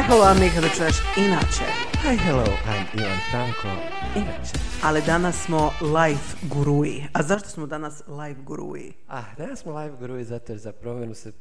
[0.00, 1.64] Hi, hello, I'm Nika Češ, inače.
[2.02, 3.68] Hi, hello, I'm Ivan Tanko.
[4.16, 4.52] Inače.
[4.82, 7.04] Ali danas smo live guruji.
[7.12, 8.92] A zašto smo danas live guruji?
[9.08, 11.32] Ah, danas smo live guruji zato jer za promjenu se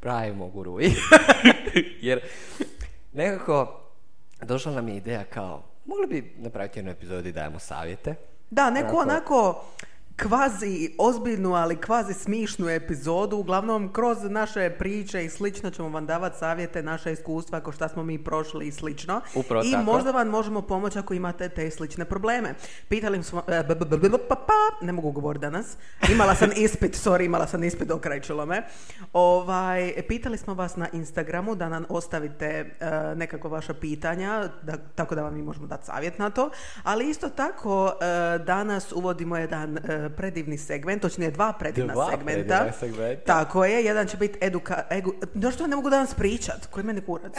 [0.00, 0.92] pravimo guruji.
[2.00, 2.20] jer
[3.12, 3.80] nekako
[4.42, 8.14] došla nam je ideja kao, mogli bi napraviti jednu epizodu i dajemo savjete.
[8.50, 9.64] Da, neko Onako- onako
[10.16, 13.36] kvazi ozbiljnu, ali kvazi smišnu epizodu.
[13.36, 18.02] Uglavnom, kroz naše priče i slično ćemo vam davati savjete, naša iskustva, ako šta smo
[18.02, 19.20] mi prošli i slično.
[19.34, 19.84] Upravo I tako.
[19.84, 22.54] možda vam možemo pomoći ako imate te slične probleme.
[22.88, 23.42] Pitali smo...
[23.48, 23.68] e,
[24.28, 25.76] pa- pa, ne mogu govoriti danas.
[26.12, 28.62] Imala sam ispit, sorry, imala sam ispit, okrajčilo me.
[29.12, 32.66] Ovaj, pitali smo vas na Instagramu da nam ostavite e,
[33.16, 36.50] nekako vaša pitanja, da, tako da vam mi možemo dati savjet na to.
[36.82, 42.32] Ali isto tako, e, danas uvodimo jedan predivni segment, točnije dva predivna Dva segmenta.
[42.58, 43.24] predivna segmenta.
[43.24, 44.82] Tako je, jedan će biti eduka...
[44.90, 46.66] Egu, zašto ne mogu danas pričat?
[46.66, 47.32] Koji meni kurac?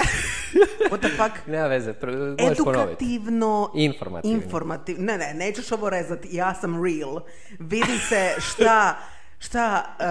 [0.91, 1.47] What the fuck?
[1.47, 1.93] Nema veze,
[2.39, 3.05] možeš ponoviti.
[3.05, 3.71] Edukativno...
[3.75, 4.41] Informativno.
[4.41, 7.19] Informativ- Ne, ne, nećeš ovo rezati, ja sam real.
[7.59, 8.95] Vidi se šta
[9.39, 10.05] šta e,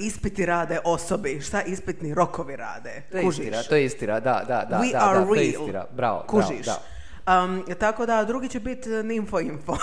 [0.00, 3.02] ispiti rade osobi, šta ispitni rokovi rade.
[3.10, 3.38] To je Kužiš?
[3.38, 5.62] istina, to je istina, da, da, da, We da, are da, to je real.
[5.62, 6.64] istina, bravo, Kužiš?
[6.64, 6.80] bravo,
[7.28, 9.76] Um, tako da, drugi će biti e, info info.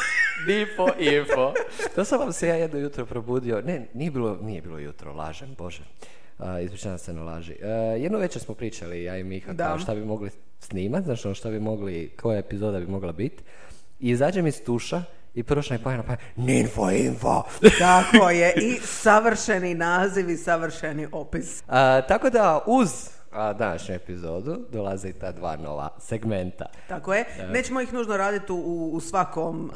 [0.48, 0.54] da.
[0.54, 1.54] Info, info.
[1.96, 5.56] To sam vam se ja jedno jutro probudio, ne, nije bilo, nije bilo jutro, lažem,
[5.58, 5.84] bože.
[6.40, 7.54] Uh, ispričavam se na laži.
[7.54, 9.68] Uh, jedno večer smo pričali, ja i Miha, Da.
[9.68, 10.30] kao šta bi mogli
[10.60, 13.44] snimat, znači ono šta bi mogli, koja epizoda bi mogla biti.
[14.00, 17.44] I izađem iz tuša i prvo što mi paja na pamet, Ninfo info.
[17.80, 21.64] tako je, i savršeni naziv i savršeni opis.
[21.68, 26.66] A, tako da uz a, današnju epizodu dolaze i ta dva nova segmenta.
[26.88, 27.26] Tako je.
[27.50, 29.72] Nećemo ih nužno raditi u, u svakom,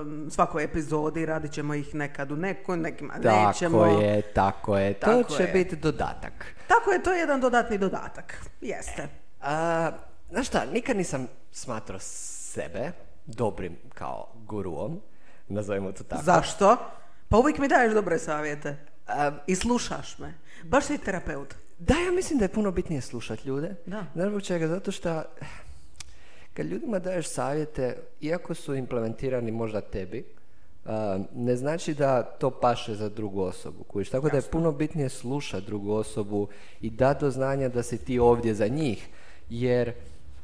[0.00, 3.84] um, svakoj epizodi, radit ćemo ih nekad u nekoj, nekima Tako nećemo.
[3.86, 4.94] je, tako je.
[4.94, 5.52] To Tako će je.
[5.52, 6.46] biti dodatak.
[6.68, 8.34] Tako je, to je jedan dodatni dodatak.
[8.60, 9.08] Jeste.
[9.40, 9.90] A,
[10.30, 12.92] znaš šta, nikad nisam smatrao sebe
[13.26, 15.00] dobrim kao guruom,
[15.48, 16.22] nazovimo to tako.
[16.22, 16.76] Zašto?
[17.28, 18.76] Pa uvijek mi daješ dobre savjete.
[19.06, 20.34] A, I slušaš me.
[20.64, 21.54] Baš si terapeut.
[21.78, 23.74] Da, ja mislim da je puno bitnije slušati ljude.
[23.86, 24.04] Da.
[24.16, 24.66] Zbog čega?
[24.68, 25.22] Zato što
[26.54, 30.24] kad ljudima daješ savjete, iako su implementirani možda tebi,
[30.84, 33.84] a, ne znači da to paše za drugu osobu.
[33.84, 34.10] Kužiš?
[34.10, 36.48] Tako da je puno bitnije slušati drugu osobu
[36.80, 39.08] i dati do znanja da si ti ovdje za njih.
[39.50, 39.92] Jer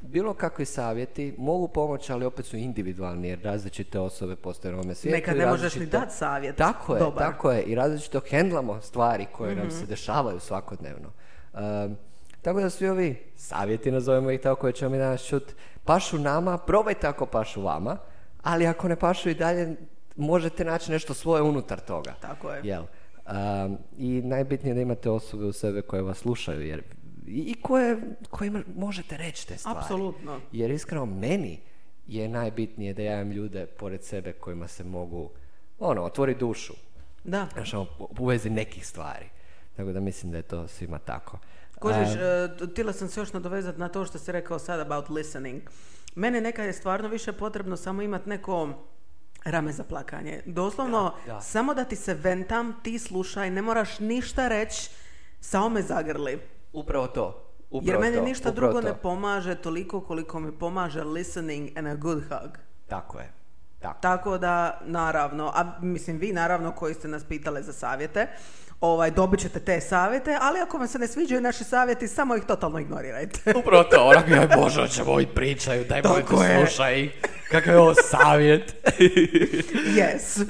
[0.02, 4.94] bilo kakvi savjeti mogu pomoći, ali opet su individualni jer različite osobe postoje na ovome
[4.94, 5.16] svijetu.
[5.16, 6.56] Nekad ne možeš različito- ni dati savjet.
[6.56, 7.18] Tako je, dobar.
[7.24, 7.62] tako je.
[7.62, 9.76] I različito hendlamo stvari koje nam Mhm.
[9.76, 11.08] se dešavaju svakodnevno.
[11.54, 11.96] Um,
[12.42, 15.52] tako da svi ovi savjeti, nazovemo ih tako, koje ćemo mi danas čut,
[15.84, 17.96] pašu nama, probajte ako pašu vama,
[18.42, 19.76] ali ako ne pašu i dalje,
[20.16, 22.14] možete naći nešto svoje unutar toga.
[22.20, 22.60] Tako je.
[22.64, 22.82] Jel?
[22.82, 26.82] Um, I najbitnije je da imate osobe u sebe koje vas slušaju, jer
[27.26, 27.96] i koje,
[28.30, 29.78] kojima možete reći te stvari.
[29.78, 30.40] Apsolutno.
[30.52, 31.60] Jer iskreno meni
[32.06, 35.30] je najbitnije da ja imam ljude pored sebe kojima se mogu
[35.78, 36.72] ono, otvori dušu.
[37.24, 37.48] Da.
[37.54, 37.86] Znaš, u-
[38.18, 39.26] u vezi nekih stvari.
[39.76, 41.38] Tako da mislim da je to svima tako.
[41.74, 42.20] Kužiš, A,
[42.60, 45.62] e, htjela sam se još nadovezati na to što si rekao sad about listening.
[46.14, 48.68] Mene nekad je stvarno više potrebno samo imati neko
[49.44, 50.42] rame za plakanje.
[50.46, 51.40] Doslovno, Da, da.
[51.40, 54.90] samo da ti se ventam, ti slušaj, ne moraš ništa reći,
[55.40, 56.40] samo me zagrli.
[56.72, 57.40] upravo to.
[57.72, 58.88] Jer Upravo meni to, ništa upravo drugo to.
[58.88, 62.58] ne pomaže toliko koliko mi pomaže listening and a good hug.
[62.88, 63.32] Tako je.
[63.80, 64.00] Tako.
[64.00, 68.26] Tako da, naravno, a mislim vi naravno koji ste nas pitali za savjete,
[68.92, 72.44] ovaj, dobit ćete te savjete, ali ako vam se ne sviđaju naši savjeti, samo ih
[72.44, 73.52] totalno ignorirajte.
[73.60, 76.58] Upravo to, onako, joj Bože, o čemu ovi pričaju, daj je.
[76.58, 77.10] slušaj,
[77.50, 78.74] kakav je ovo savjet.
[79.94, 80.44] Yes.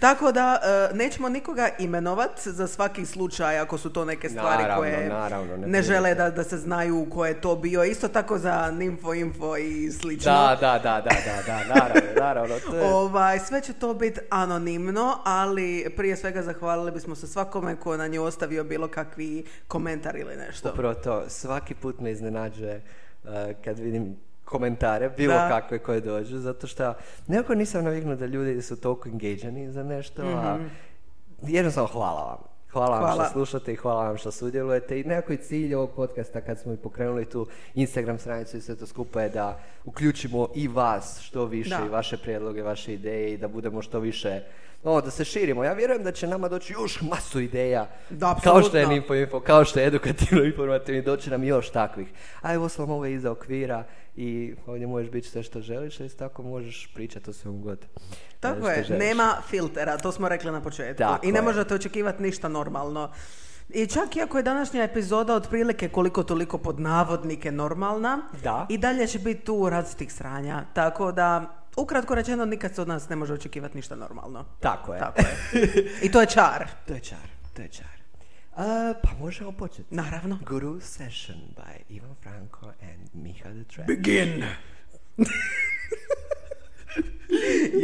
[0.00, 0.60] Tako da,
[0.92, 5.56] e, nećemo nikoga imenovat za svaki slučaj ako su to neke stvari Naravno, koje naravno,
[5.56, 7.84] ne ne žele da, da se znaju ko je to bio.
[7.84, 10.32] Isto tako za Nimfo Info i slično.
[10.32, 12.54] da, da, da, da, da, da, naravno, naravno.
[12.70, 12.84] To je...
[12.84, 18.12] Ovaj, sve će to biti anonimno, ali prije svega zahvalili bismo se svakome ko nam
[18.12, 20.70] je ostavio bilo kakvi komentar ili nešto.
[20.70, 22.82] Upravo to, svaki put me iznenađuje
[23.24, 23.30] uh,
[23.64, 25.48] kad vidim komentare, bilo Da.
[25.50, 26.94] kakve koje dođu, zato što
[27.26, 30.58] nekako nisam naviknut da ljudi su toliko engageni za nešto, a
[31.42, 32.38] jednostavno hvala vam.
[32.72, 33.06] Hvala, vam Mhm.
[33.06, 33.24] Hvala.
[33.24, 36.72] što slušate i hvala vam što sudjelujete i nekako i cilj ovog podcasta kad smo
[36.72, 41.44] i pokrenuli tu Instagram stranicu i sve to skupa je da uključimo i vas što
[41.44, 41.86] više Da.
[41.86, 44.40] i vaše prijedloge, vaše ideje i da budemo što više
[44.84, 45.64] ono, da se širimo.
[45.64, 48.96] Ja vjerujem da će nama doći još masu ideja Da, kao što je.
[48.96, 52.08] Info Info, kao što je edukativno informativni, doći nam još takvih.
[52.42, 53.84] A evo sam ovo iza okvira
[54.16, 57.86] i ovdje možeš biti sve što želiš, a isto tako možeš pričati o svemu god.
[58.40, 59.00] Tako što je, želiš.
[59.00, 60.98] nema filtera, to smo rekli na početku.
[60.98, 61.42] Tako I ne je.
[61.42, 63.10] možete očekivati ništa normalno.
[63.68, 68.66] I čak iako je današnja epizoda otprilike koliko toliko pod navodnike normalna, Da.
[68.68, 70.64] i dalje će biti tu različitih sranja.
[70.72, 71.44] Tako da,
[71.76, 74.44] ukratko rečeno, nikad se od nas ne može očekivati ništa normalno.
[74.60, 75.00] Tako je.
[75.00, 75.36] Tako je.
[76.04, 76.68] I to je čar.
[76.86, 77.98] To je čar, to je čar.
[78.56, 79.94] A, pa možemo početi.
[79.94, 80.38] Naravno.
[80.46, 83.86] Guru Session by Ivan Franko and Miha the Trap.
[83.86, 84.44] Begin.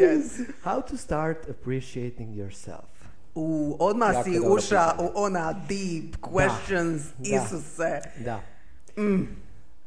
[0.02, 0.40] yes.
[0.64, 2.84] How to start appreciating yourself.
[3.34, 7.36] U, odmah Jako si uša u ona deep questions, da.
[7.36, 8.00] Isuse.
[8.24, 8.40] Da.
[8.96, 9.28] Mm.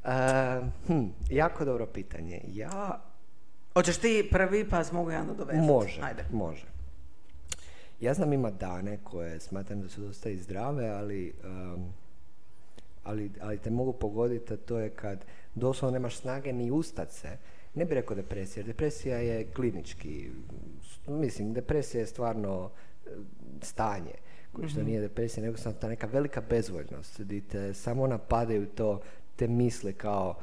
[0.04, 2.42] A, hm, jako dobro pitanje.
[2.48, 3.02] Ja
[3.78, 5.68] Hoćeš ti prvi pa mogu ja nadovezati?
[5.68, 6.26] Može, Ajde.
[6.32, 6.66] može.
[8.00, 11.94] Ja znam ima dane koje smatram da su dosta i zdrave, ali, um,
[13.04, 15.26] ali, ali te mogu pogoditi, a to je kad
[15.56, 17.38] doslovno nemaš snage ni ustat se.
[17.76, 20.30] Ne bih rekao depresija, depresija je klinički,
[21.08, 22.70] mislim, depresija je stvarno
[23.06, 23.10] e,
[23.62, 24.14] stanje,
[24.54, 29.02] koje što nije depresija, nego samo ta neka velika bezvoljnost, gdje te samo napadaju to,
[29.36, 30.36] te misle kao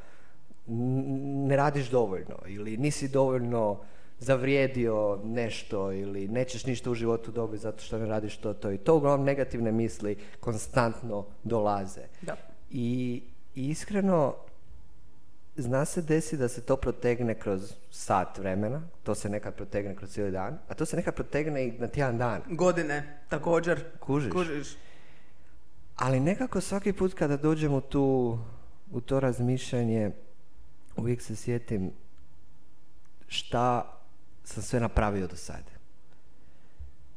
[0.67, 3.81] ne radiš dovoljno ili nisi dovoljno
[4.19, 8.79] zavrijedio nešto ili nećeš ništa u životu dobiti zato što ne radiš to, to i
[8.79, 8.97] to.
[8.97, 12.03] Uglavnom negativne misli konstantno dolaze.
[12.23, 12.37] Da.
[12.71, 13.23] I,
[13.55, 14.35] i iskreno
[15.57, 20.11] zna se desi da se to protegne kroz sat vremena, to se nekad protegne kroz
[20.11, 22.43] cijeli dan, a to se nekad protegne i na tjedan dan.
[22.51, 23.85] Godine, također.
[24.01, 24.33] Kužiš?
[24.33, 24.77] Kužiš.
[25.97, 28.39] Ali nekako svaki put kada dođem u, tu,
[28.93, 30.11] u to razmišljanje,
[30.97, 31.93] uvijek se sjetim
[33.27, 33.95] šta
[34.45, 35.71] sam sve napravio do sada.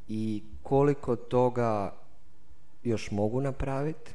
[0.08, 1.94] I koliko toga
[2.84, 4.12] još mogu napraviti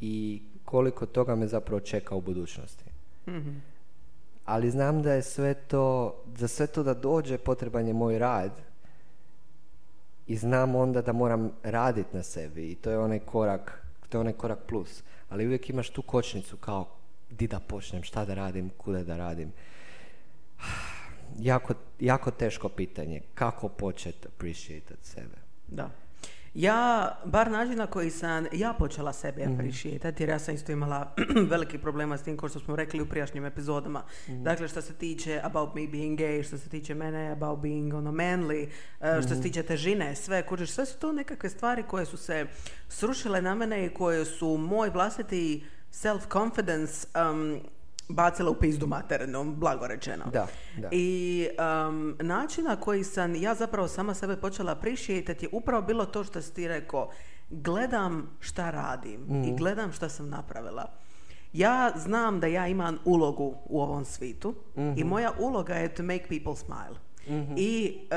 [0.00, 2.84] i koliko toga me zapravo čeka u budućnosti.
[3.28, 3.50] Mhm.
[4.44, 8.52] Ali znam da je sve to, za sve to da dođe potreban je moj rad
[10.26, 14.20] i znam onda da moram raditi na sebi i to je onaj korak, to je
[14.20, 15.02] onaj korak plus.
[15.28, 16.97] Ali uvijek imaš tu kočnicu kao
[17.30, 19.52] di da počnem, šta da radim, kuda da radim.
[21.38, 23.20] Jako, jako teško pitanje.
[23.34, 25.36] Kako početi appreciate sebe?
[25.68, 25.90] Da.
[26.54, 26.78] Ja,
[27.24, 29.52] bar način na koji sam ja počela sebe Mhm.
[29.54, 31.14] appreciatati, jer ja sam isto imala
[31.50, 34.02] veliki problema s tim, kao što smo rekli u prijašnjim epizodama.
[34.28, 34.42] Mhm.
[34.42, 38.12] Dakle, što se tiče about me being gay, što se tiče mene about being ono
[38.12, 39.36] manly, uh, što Mhm.
[39.36, 42.46] se tiče težine, sve, kužiš, sve su to nekakve stvari koje su se
[42.88, 47.60] srušile na mene i koje su moj vlastiti self-confidence um,
[48.08, 50.24] bacile u pizdu materinu, blago rečeno.
[50.32, 50.46] Da,
[50.76, 50.88] da.
[50.92, 51.48] I
[51.88, 56.24] um, način na koji sam ja zapravo sama sebe počela appreciate je upravo bilo to
[56.24, 57.10] što si ti rekao.
[57.50, 60.92] Gledam šta radim i gledam šta sam napravila.
[61.52, 64.54] Ja znam da ja imam ulogu u ovom svitu
[64.96, 67.07] i moja uloga je to make people smile.
[67.56, 68.16] I e,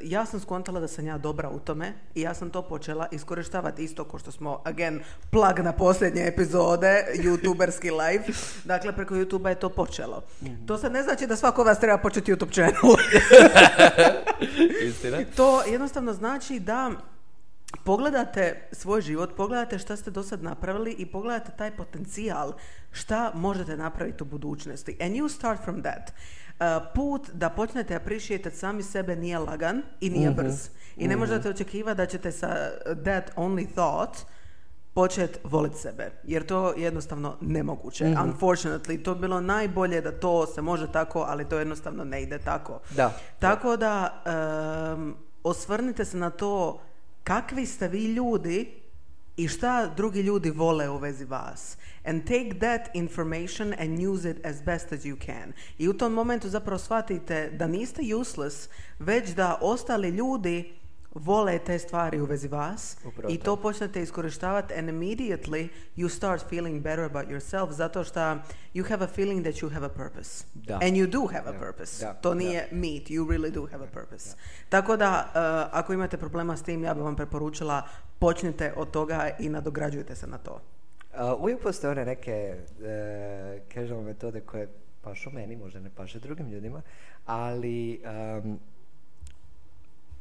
[0.00, 3.84] ja sam skontala da sam ja dobra u tome i ja sam to počela iskorištavati
[3.84, 5.00] isto kao što smo, again,
[5.30, 8.24] plug na posljednje epizode, youtuberski live.
[8.64, 10.22] Dakle, preko youtube je to počelo.
[10.66, 12.96] To sad ne znači da svako vas treba početi YouTube channel.
[14.88, 15.18] Istina?
[15.36, 16.90] to jednostavno znači da
[17.84, 22.52] pogledate svoj život, pogledate šta ste do sad napravili i pogledate taj potencijal
[22.92, 24.96] šta možete napraviti u budućnosti.
[25.00, 26.12] And you start from that.
[26.62, 30.68] Uh, put da počnete appreciate sami sebe nije lagan i nije brz.
[30.96, 32.48] I ne možete očekivati da ćete sa
[33.04, 34.26] that only thought
[34.94, 36.10] počet voliti sebe.
[36.24, 38.04] Jer to je jednostavno nemoguće.
[38.04, 42.38] Unfortunately, to bi bilo najbolje da to se može tako, ali to jednostavno ne ide
[42.38, 42.80] tako.
[42.96, 43.12] Da.
[43.38, 44.22] Tako da
[44.94, 46.80] em, osvrnite se na to
[47.24, 48.82] kakvi ste vi ljudi
[49.36, 51.76] i šta drugi ljudi vole u vezi vas.
[52.04, 55.52] And take that information and use it as best as you can.
[55.78, 58.68] I u tom momentu zapravo shvatite da niste useless,
[58.98, 60.72] već da ostali ljudi
[61.14, 63.56] vole te stvari u vezi vas Upravo i to.
[63.56, 68.20] počnete iskorištavati and immediately you start feeling better about yourself zato što
[68.74, 70.44] you have a feeling that you have a purpose.
[70.54, 70.74] Da.
[70.74, 72.04] And you do have a Da, purpose.
[72.06, 72.34] da, to da.
[72.34, 74.36] nije meat, you really do have a purpose.
[74.68, 75.30] Tako da,
[75.70, 80.16] uh, ako imate problema s tim, ja bih vam preporučila počnite od toga i nadograđujte
[80.16, 80.60] se na to.
[81.12, 84.68] Uh, uvijek postoje one neke uh, casual metode koje
[85.02, 86.82] pašu meni, možda ne paše drugim ljudima,
[87.26, 88.00] ali
[88.44, 88.58] um,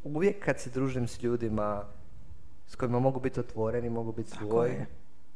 [0.03, 1.83] uvijek kad se družim s ljudima
[2.67, 4.85] s kojima mogu biti otvoreni, mogu biti svoj, je.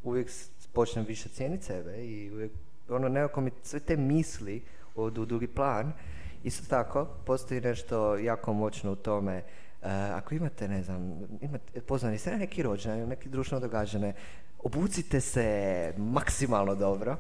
[0.04, 0.30] uvijek
[0.74, 2.52] počnem više cijeniti sebe i uvijek,
[2.90, 4.62] ono, nekako mi sve te misli
[4.96, 5.94] odu u drugi plan.
[6.44, 9.44] Isto tako, postoji nešto jako moćno u tome
[9.86, 14.14] Uh, ako imate, ne znam, imate, pozvani ste na neki rođendan ili neki društveno događane,
[14.66, 17.18] obucite se maksimalno dobro.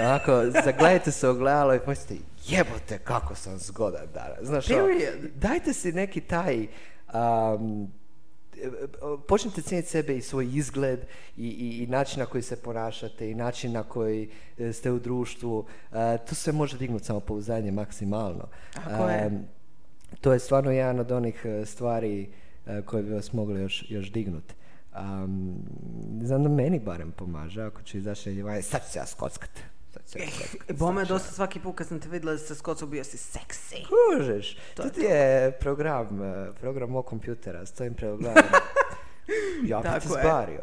[0.00, 4.38] Onako, zagledajte se ogledalo i pomislite, jebote kako sam zgodan danas.
[4.42, 5.14] Znaš, ono, Period.
[5.34, 6.66] dajte si neki taj
[7.14, 7.92] um,
[9.28, 11.00] počnite cijeniti sebe i svoj izgled
[11.36, 14.98] i, i, i način na koji se ponašate i način na koji e, ste u
[14.98, 15.66] društvu.
[15.92, 18.48] E, to sve može dignuti samopouzdanje maksimalno.
[18.90, 19.10] Je.
[19.10, 19.30] E,
[20.20, 22.28] to je stvarno jedan od onih e, stvari
[22.84, 24.54] koje bi vas mogli još, još dignuti.
[24.94, 25.54] Um,
[26.22, 29.50] znam da meni barem pomaže ako ću izaći van, sad ću se ja skockat.
[29.92, 32.32] Sad ću se ja skockat, Bome ću ja- dosta svaki put kad sam te vidjela
[32.32, 33.76] da se skocu bio si seksi.
[33.84, 38.44] Kužeš, To to, je ti je program, eh, program mog kompjutera, stojim pred ogledalom.
[39.64, 40.22] ja bi te Tako je.
[40.22, 40.60] zbario.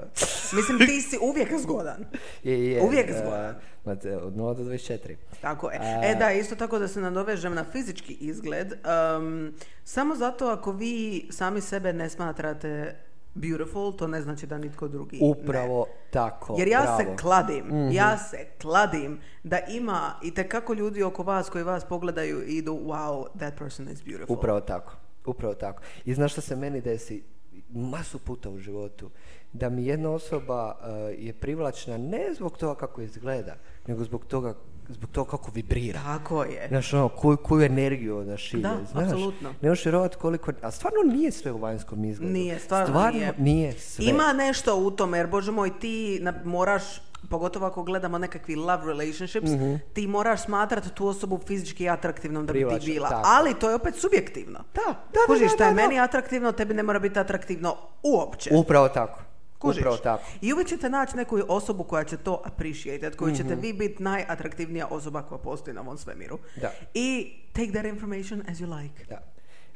[0.54, 2.06] Mislim, ti si uvijek zgodan.
[2.44, 3.56] Je, je, Uvijek eh, zgodan.
[3.98, 5.16] te- od 0 do 24.
[5.42, 5.80] Tako je.
[6.04, 8.74] E da, isto tako da se nadovežem na fizički izgled.
[9.18, 12.96] um, samo zato ako vi sami sebe ne smatrate
[13.34, 15.28] beautiful, to ne znači da nitko drugi ne.
[15.28, 16.98] Upravo tako, Jer ja bravo.
[16.98, 22.44] se kladim, ja se kladim da ima i kako ljudi oko vas koji vas pogledaju
[22.48, 24.38] i idu wow, that person is beautiful.
[24.38, 24.94] Upravo tako,
[25.26, 25.82] upravo tako.
[26.06, 27.24] I znaš što se meni desi
[27.70, 29.10] masu puta u životu?
[29.54, 33.56] Da mi jedna osoba eh, je privlačna ne zbog toga kako izgleda,
[33.88, 34.54] nego zbog toga,
[34.90, 36.00] zbog toga kako vibrira.
[36.02, 36.66] Tako je.
[36.68, 39.04] Znaš, ono, koju, koju energiju ona šilje, Da, znaš.
[39.04, 39.50] apsolutno.
[39.62, 40.52] Ne možeš vjerovati koliko...
[40.62, 42.34] A stvarno nije sve u vanjskom izgledu.
[42.34, 43.34] Nije, stvarno nije.
[43.38, 44.06] nije sve.
[44.06, 46.84] Ima nešto u tome, jer bože moj, ti na- moraš,
[47.30, 49.50] pogotovo ako gledamo nekakvi love relationships,
[49.94, 53.10] ti moraš smatrati tu osobu fizički atraktivnom da bi ti bila.
[53.10, 53.22] tako.
[53.28, 54.60] Ali to je opet subjektivno.
[54.76, 55.82] Da, da, da, Kužiš, da, je da, da.
[55.82, 58.50] meni atraktivno, tebi ne mora biti atraktivno uopće.
[58.54, 59.20] Upravo tako.
[59.60, 59.80] Kužiš?
[59.82, 60.24] Upravo tako.
[60.42, 63.62] I uvijek ćete naći neku osobu koja će to appreciate, koju ćete Mhm.
[63.62, 66.40] vi biti najatraktivnija osoba koja postoji na ovom svemiru.
[66.62, 66.72] Da.
[66.94, 69.06] I take that information as you like.
[69.06, 69.22] Da.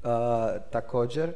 [0.04, 1.34] Uh, također,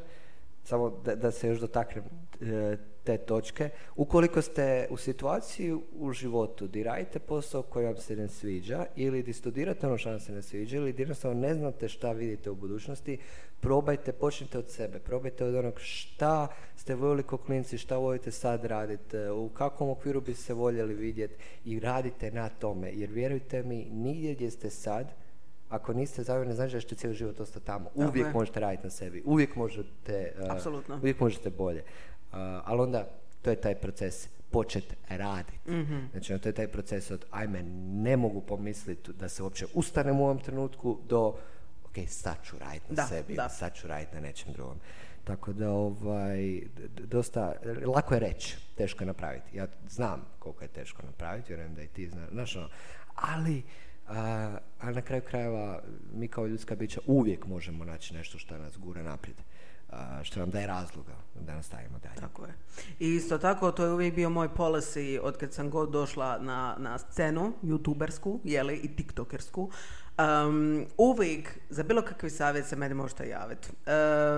[0.63, 2.03] samo da, da se još dotaknem
[2.41, 8.15] e, te točke, ukoliko ste u situaciji u životu di radite posao koji vam se
[8.15, 11.55] ne sviđa ili di studirate ono što vam se ne sviđa ili di jednostavno ne
[11.55, 13.17] znate šta vidite u budućnosti,
[13.59, 18.65] probajte, počnite od sebe, probajte od onog šta ste voljeli kao klinci, šta volite sad
[18.65, 21.35] raditi, u kakvom okviru bi se voljeli vidjeti
[21.65, 25.13] i radite na tome, jer vjerujte mi, nigdje gdje ste sad,
[25.69, 27.89] ako niste zadovoljni, znači da ćete cijeli život ostati tamo.
[27.95, 28.33] Uvijek je.
[28.33, 29.23] možete raditi na sebi.
[29.25, 30.33] Uvijek možete...
[30.87, 30.99] uh.
[31.01, 31.83] Uvijek možete bolje.
[32.31, 33.07] Uh, ali onda,
[33.41, 35.71] to je taj proces počet raditi.
[35.71, 35.97] Mhm.
[36.11, 37.63] Znači, ono, to je taj proces od, ajme,
[38.03, 41.35] ne mogu pomisliti da se uopće ustanem u ovom trenutku do,
[41.85, 43.49] ok, sad ću raditi na Da, sebi, da.
[43.49, 44.77] sad ću raditi na nečem drugom.
[45.23, 47.53] Tako da, ovaj, dosta,
[47.85, 49.57] lako je reći, teško je napraviti.
[49.57, 52.69] Ja znam koliko je teško napraviti, vjerujem da i ti znaš, znaš ono,
[53.15, 53.63] ali,
[54.07, 55.81] a, ali na kraju krajeva
[56.13, 59.43] mi kao ljudska bića uvijek možemo naći nešto što nas gura naprijed, a,
[60.23, 62.15] što nam daje razloga da nastavimo dalje.
[62.15, 62.53] Tako je.
[62.99, 66.75] I isto tako, to je uvijek bio moj policy od kad sam god došla na,
[66.79, 69.71] na scenu, youtubersku, jeli, i tiktokersku.
[70.17, 73.69] Um, uvijek, za bilo kakvi savjet se meni možete javiti.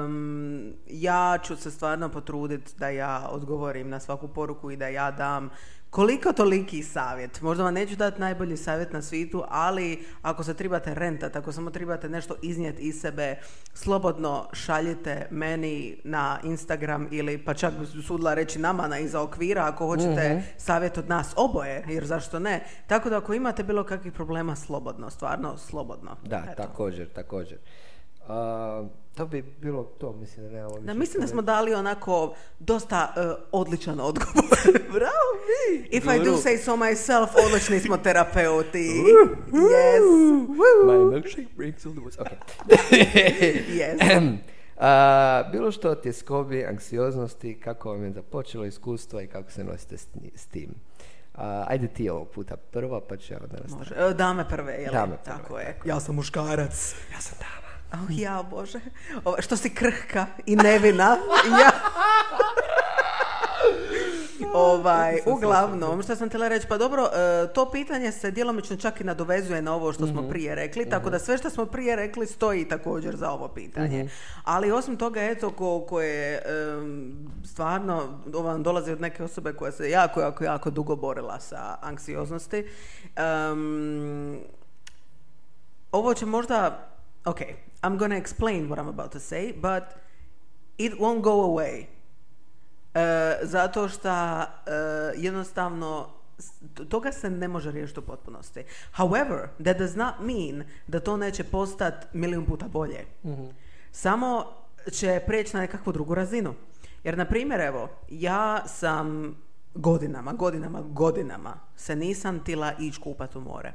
[0.06, 5.12] Um, ja ću se stvarno potruditi da ja odgovorim na svaku poruku i da ja
[5.12, 5.50] dam
[5.90, 7.42] koliko toliki savjet.
[7.42, 11.70] Možda vam neću dati najbolji savjet na svijetu, ali ako se trebate rentat, ako samo
[11.70, 13.36] trebate nešto iznijeti iz sebe,
[13.74, 19.66] slobodno šaljite meni na Instagram ili pa čak bi usudila reći nama na iza okvira
[19.66, 22.64] ako hoćete savjet od nas oboje, jer zašto ne.
[22.88, 26.16] Tako da ako imate bilo kakvih problema, slobodno, stvarno slobodno.
[26.24, 26.64] Da, Eto.
[26.64, 27.58] također, također.
[28.30, 28.84] A,
[29.16, 33.14] to bi bilo to, mislim da nemamo Da, više mislim da smo dali onako dosta
[33.16, 33.22] e,
[33.52, 34.44] odličan odgovor.
[34.98, 35.88] Bravo, mi!
[35.92, 36.38] If I do Guru.
[36.38, 39.04] say so myself, odlični smo terapeuti.
[39.48, 40.02] yes.
[40.86, 42.18] My milkshake brings all the boys.
[42.18, 42.36] Okay.
[43.70, 44.38] Yes.
[44.78, 49.98] A, bilo što od tjeskobi, anksioznosti, kako vam je započelo iskustvo i kako se nosite
[49.98, 50.70] s, s tim.
[51.36, 53.94] A, ajde ti ovog puta prva, pa ću ja onda nastaviti.
[53.94, 54.12] Može.
[54.12, 54.92] E, Dame prve, jel?
[54.94, 55.66] Dame prve, Tako je.
[55.66, 56.96] tako Ja sam muškarac.
[57.14, 57.69] Ja sam dama.
[57.94, 58.80] Oh, ja, Bože.
[59.26, 61.18] Ovo, što si krhka i nevina.
[61.62, 61.72] ja.
[64.54, 69.04] Ovaj, uglavnom, što sam htjela reći, pa dobro, e, to pitanje se djelomično čak i
[69.04, 72.66] nadovezuje na ovo što smo prije rekli, tako da sve što smo prije rekli stoji
[72.68, 74.10] također za ovo pitanje.
[74.44, 76.42] Ali osim toga, eto, ko, ko je
[77.46, 81.78] stvarno, ovo vam dolazi od neke osobe koja se jako, jako, jako dugo borila sa
[81.82, 82.68] anksioznosti.
[83.16, 84.40] Em,
[85.92, 86.88] ovo će možda,
[87.26, 87.40] ok,
[87.84, 89.84] I'm gonna explain what I'm about to say, but
[90.78, 91.86] it won't go away.
[92.94, 94.46] E, zato što e,
[95.16, 96.10] jednostavno
[96.90, 98.64] toga se ne može riješiti u potpunosti.
[98.98, 103.06] However, that does not mean da to neće postati milijun puta bolje.
[103.92, 104.46] Samo
[104.92, 106.54] će preći na nekakvu drugu razinu.
[107.04, 109.36] Jer, na primjer, evo, ja sam
[109.74, 113.74] godinama, godinama, godinama se nisam tila ići kupat u more.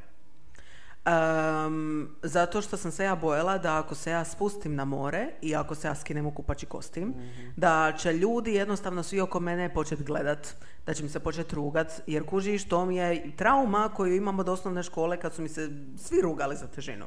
[1.07, 5.57] Um, zato što sam se ja bojala da ako se ja spustim na more i
[5.57, 7.15] ako se ja skinem u kupači kostim,
[7.57, 10.49] da će ljudi jednostavno svi oko mene početi gledat,
[10.87, 14.49] da će mi se početi rugat, jer kužiš, to mi je trauma koju imamo od
[14.49, 17.07] osnovne škole kad su mi se svi rugali za težinu.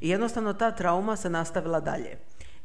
[0.00, 2.18] I jednostavno ta trauma se nastavila dalje.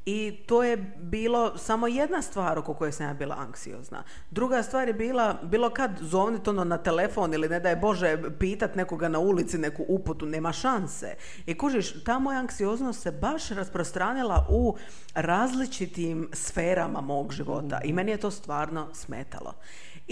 [0.05, 4.03] I to je bilo samo jedna stvar oko koje sam ja bila anksiozna.
[4.31, 8.17] Druga stvar je bila, bilo kad zovnit ono na telefon ili ne da je Bože
[8.39, 11.15] pitat nekoga na ulici neku uputu, nema šanse.
[11.45, 14.75] I kužiš, ta moja anksioznost se baš rasprostranila u
[15.13, 19.53] različitim sferama mog života i meni je to stvarno smetalo.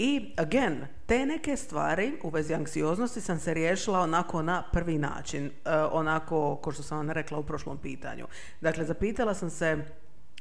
[0.02, 5.46] I again, te neke stvari u vezi anksioznosti sam se riješila onako na prvi način,
[5.46, 8.26] e, onako ko što sam vam rekla u prošlom pitanju.
[8.60, 9.84] Dakle, zapitala sam se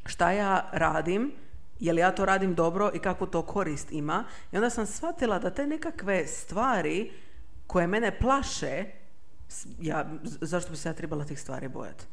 [0.05, 1.31] šta ja radim,
[1.79, 4.23] je li ja to radim dobro i kakvu to korist ima.
[4.51, 7.11] I onda sam shvatila da te nekakve stvari
[7.67, 8.85] koje mene plaše,
[9.81, 12.05] ja, zašto bi se ja trebala tih stvari bojati?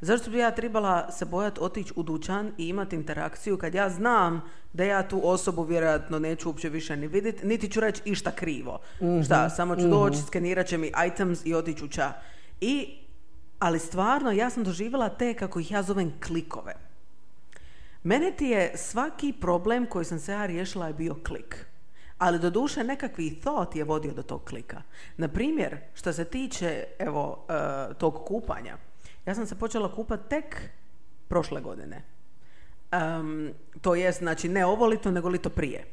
[0.00, 4.42] Zašto bi ja trebala se bojati otići u dućan i imati interakciju kad ja znam
[4.72, 8.78] da ja tu osobu vjerojatno neću uopće više ni vidjeti, niti ću reći išta krivo.
[9.00, 12.12] mm Šta, samo ću doći, mm skenirat će mi items i otići u ča.
[12.60, 12.98] I,
[13.58, 16.74] ali stvarno, ja sam doživjela te, kako ih ja zovem, klikove.
[18.02, 21.66] Mene ti je svaki problem koji sam se ja riješila je bio klik.
[22.18, 24.82] Ali do duše nekakvi thought je vodio do tog klika.
[25.16, 28.76] Na primjer, što se tiče evo, uh, tog kupanja,
[29.30, 30.70] ja sam se počela kupati tek
[31.28, 32.02] prošle godine.
[32.92, 35.84] Um, to jest, znači, ne ovo lito, nego lito prije.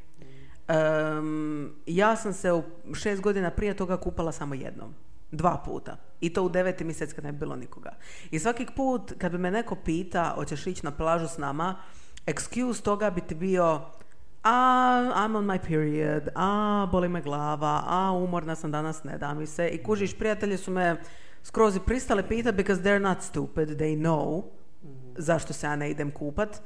[0.68, 2.64] Um, ja sam se u
[2.94, 4.94] šest godina prije toga kupala samo jednom.
[5.32, 5.98] Dva puta.
[6.22, 7.92] I to u deveti mjesec kad ne bi bilo nikoga.
[8.32, 11.76] I svaki put kad bi me neko pita hoćeš ići na plažu s nama,
[12.26, 13.82] excuse toga bi ti bio
[14.44, 19.34] a, I'm on my period, a, boli me glava, a, umorna sam danas, ne da
[19.34, 19.68] mi se.
[19.68, 20.96] I kužiš, prijatelji su me
[21.48, 24.44] skroz i pristale pitati because they're not stupid, they know
[25.18, 26.62] zašto se ja ne idem kupat.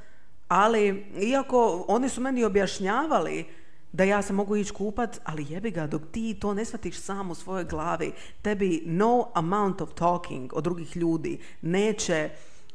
[0.48, 3.46] Ali, iako oni su meni objašnjavali
[3.91, 7.32] da ja se mogu ići kupat, ali jebi ga, dok ti to ne shvatiš sam
[7.32, 12.30] u svojoj glavi, tebi no amount of talking od drugih ljudi neće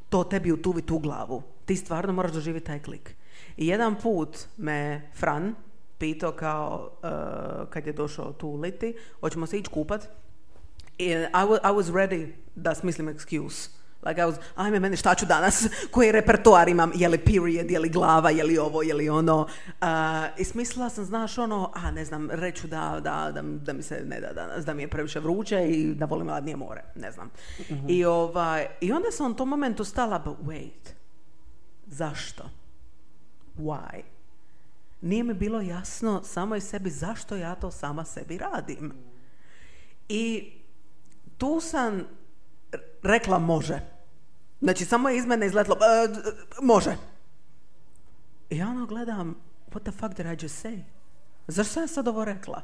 [0.08, 1.42] to tebi utuviti u glavu.
[1.64, 3.14] Ti stvarno moraš doživjeti taj klik.
[3.56, 5.54] I jedan put me Fran
[5.98, 10.08] pitao kao uh, kad je došao tu liti, hoćemo se ići kupat
[10.98, 11.04] i
[11.34, 13.68] I, was, I was ready da smislim excuse.
[14.06, 17.78] Like I was, ajme meni šta ću danas, koji repertoar imam, je li period, je
[17.78, 19.40] li glava, je li ovo, je li ono.
[19.40, 19.88] Uh,
[20.38, 24.02] I smislila sam, znaš, ono, a ne znam, reću da, da, da, da mi se
[24.04, 27.30] ne da danas, da mi je previše vruće i da volim ladnije more, ne znam.
[27.60, 27.84] Mm-hmm.
[27.88, 30.92] I, ovaj, I onda sam u tom momentu stala, but wait,
[31.86, 32.50] zašto?
[33.58, 34.02] Why?
[35.00, 38.92] Nije mi bilo jasno samo i sebi zašto ja to sama sebi radim.
[40.08, 40.52] I
[41.38, 42.02] tu sam
[43.02, 43.80] rekla može.
[44.60, 46.08] Znači, samo je iz mene izletlo, e,
[46.62, 46.96] može.
[48.50, 49.34] I ja ono gledam,
[49.70, 50.82] what the fuck did I just say?
[51.46, 52.62] Zašto sam sad ovo rekla?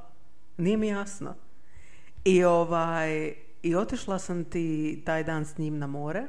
[0.56, 1.34] Nije mi jasno.
[2.24, 6.26] I ovaj, i otišla sam ti taj dan s njim na more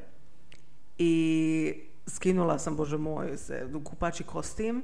[0.97, 1.73] i
[2.07, 4.83] skinula sam, bože moj, se kupači kostim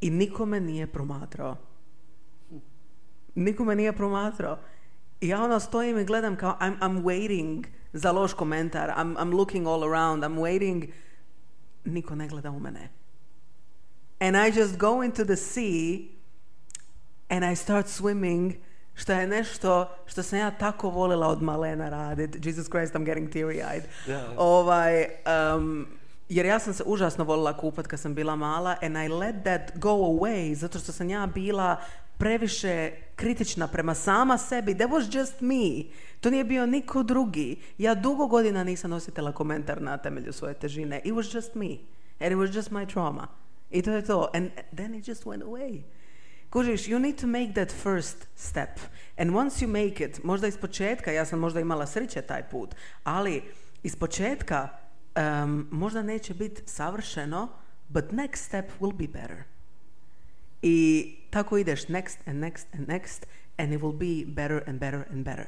[0.00, 1.56] i nikome nije promatrao.
[3.34, 4.58] Nikome nije promatrao.
[5.20, 8.90] I ja ono stojim i gledam kao I'm, I'm waiting za loš komentar.
[8.90, 10.24] I'm, I'm looking all around.
[10.24, 10.92] I'm waiting.
[11.84, 12.88] Niko ne gleda u mene.
[14.20, 15.98] And I just go into the sea
[17.28, 18.54] and I start swimming
[18.94, 22.46] što je nešto što sam ja tako volila od malena radit.
[22.46, 23.82] Jesus Christ, I'm getting teary-eyed.
[24.06, 24.22] Yeah.
[24.36, 25.06] Ovaj,
[25.54, 25.86] um,
[26.28, 29.78] jer ja sam se užasno volila kupat kad sam bila mala and I let that
[29.78, 31.76] go away zato što sam ja bila
[32.18, 34.74] previše kritična prema sama sebi.
[34.74, 35.84] That was just me.
[36.20, 37.56] To nije bio niko drugi.
[37.78, 41.00] Ja dugo godina nisam osjetila komentar na temelju svoje težine.
[41.04, 41.76] It was just me.
[42.20, 43.28] And it was just my trauma.
[43.70, 44.30] I to je to.
[44.34, 45.82] And then it just went away.
[46.50, 48.80] Kužiš, you need to make that first step.
[49.18, 52.74] And once you make it, možda iz početka, ja sam možda imala sreće taj put,
[53.04, 53.42] ali
[53.82, 54.68] iz početka
[55.16, 57.48] um, možda neće biti savršeno,
[57.88, 59.55] but next step will be better.
[60.62, 63.26] I tako ideš next and next and next
[63.58, 65.46] and it will be better and better and better.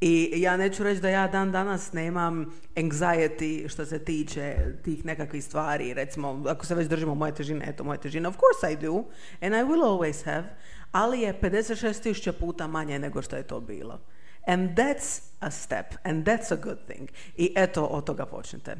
[0.00, 5.44] I ja neću reći da ja dan danas nemam anxiety što se tiče tih nekakvih
[5.44, 5.94] stvari.
[5.94, 8.94] Recimo, ako se već držimo moje težine, eto moje težine, of course I do.
[9.40, 10.44] And I will always have.
[10.92, 14.00] Ali je 56.000 puta manje nego što je to bilo.
[14.46, 15.86] And that's a step.
[16.04, 17.08] And that's a good thing.
[17.36, 18.76] I eto, od toga počnete.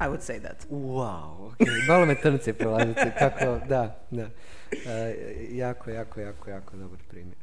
[0.00, 0.66] I would say that.
[0.70, 1.86] Wow, okay.
[1.88, 4.22] malo me trnci prolaziti, kako, da, da.
[4.24, 4.28] Uh,
[5.56, 7.36] jako, jako, jako, jako dobar primjer.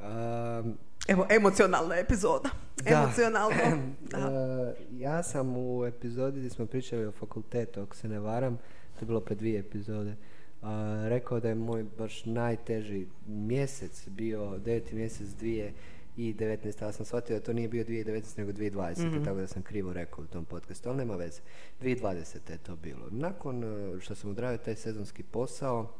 [0.00, 2.50] Um, Evo, emocionalna epizoda.
[2.84, 2.90] Da.
[2.90, 3.56] Emocionalno.
[4.00, 4.18] Da.
[4.18, 8.56] E, ja sam u epizodi gdje smo pričali o fakultetu, ako se ne varam,
[8.94, 10.14] to je bilo pred dvije epizode,
[10.62, 15.72] a, rekao da je moj baš najteži mjesec bio, deveti mjesec dvije
[16.16, 16.84] i 19.
[16.84, 18.38] Ja sam shvatio da to nije bio 2019.
[18.38, 19.24] nego 2020.
[19.24, 21.40] Tako da sam krivo rekao u tom podcastu, ali nema veze.
[21.82, 22.50] 2020.
[22.50, 23.06] je to bilo.
[23.10, 25.90] Nakon e, što sam odradio taj sezonski posao,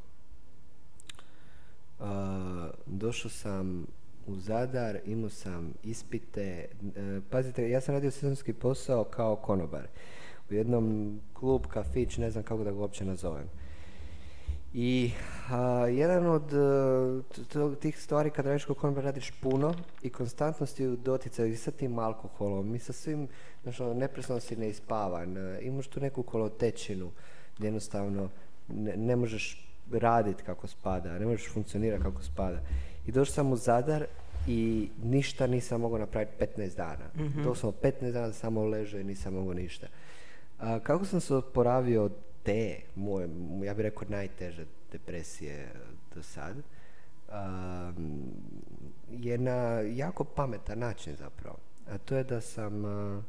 [2.01, 3.87] a, došao sam
[4.27, 6.69] u Zadar, imao sam ispite.
[6.97, 9.89] e, pazite, ja sam radio sezonski posao kao konobar.
[10.51, 13.49] U jednom klub, kafić, ne znam kako da ga uopće nazovem.
[14.75, 15.11] I
[15.51, 16.49] a, jedan od
[17.35, 21.57] t- t- tih stvari kad radiš konobar radiš puno i konstantno si u doticaju i
[21.57, 23.29] sa tim alkoholom i sa svim,
[23.63, 27.11] znači neprestano si neispavan, e, imaš tu neku kolotečinu
[27.57, 28.29] gdje jednostavno
[28.69, 32.61] ne, ne možeš raditi kako spada, ne možeš funkcionirati kako spada.
[33.07, 34.07] I došao sam u Zadar
[34.47, 37.11] i ništa nisam mogao napraviti 15 dana.
[37.45, 39.87] Doslovno 15 dana samo ležao i nisam mogao ništa.
[40.59, 42.13] A, kako sam se oporavio od
[42.45, 43.29] te moje,
[43.65, 45.73] ja bih rekao najteže depresije
[46.15, 48.23] do sad, um,
[49.11, 51.57] je na jako pametan način zapravo.
[51.89, 53.23] A to je da sam a,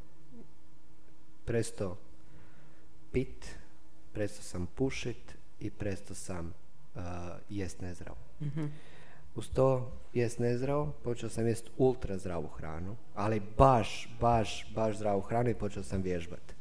[1.46, 1.98] prestao
[3.12, 3.56] pit,
[4.14, 6.54] prestao sam pušit i prestao sam
[6.96, 8.18] a, jest nezdravo.
[9.36, 15.22] Uz to jest nezdravo, počeo sam jest ultra zdravu hranu, ali baš, baš, baš zdravu
[15.22, 16.54] hranu i počeo sam vježbati.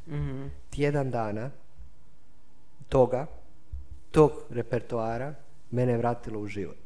[0.70, 1.50] Tjedan dana
[2.94, 3.26] toga,
[4.10, 5.34] tog repertoara,
[5.70, 6.78] mene je vratilo u život.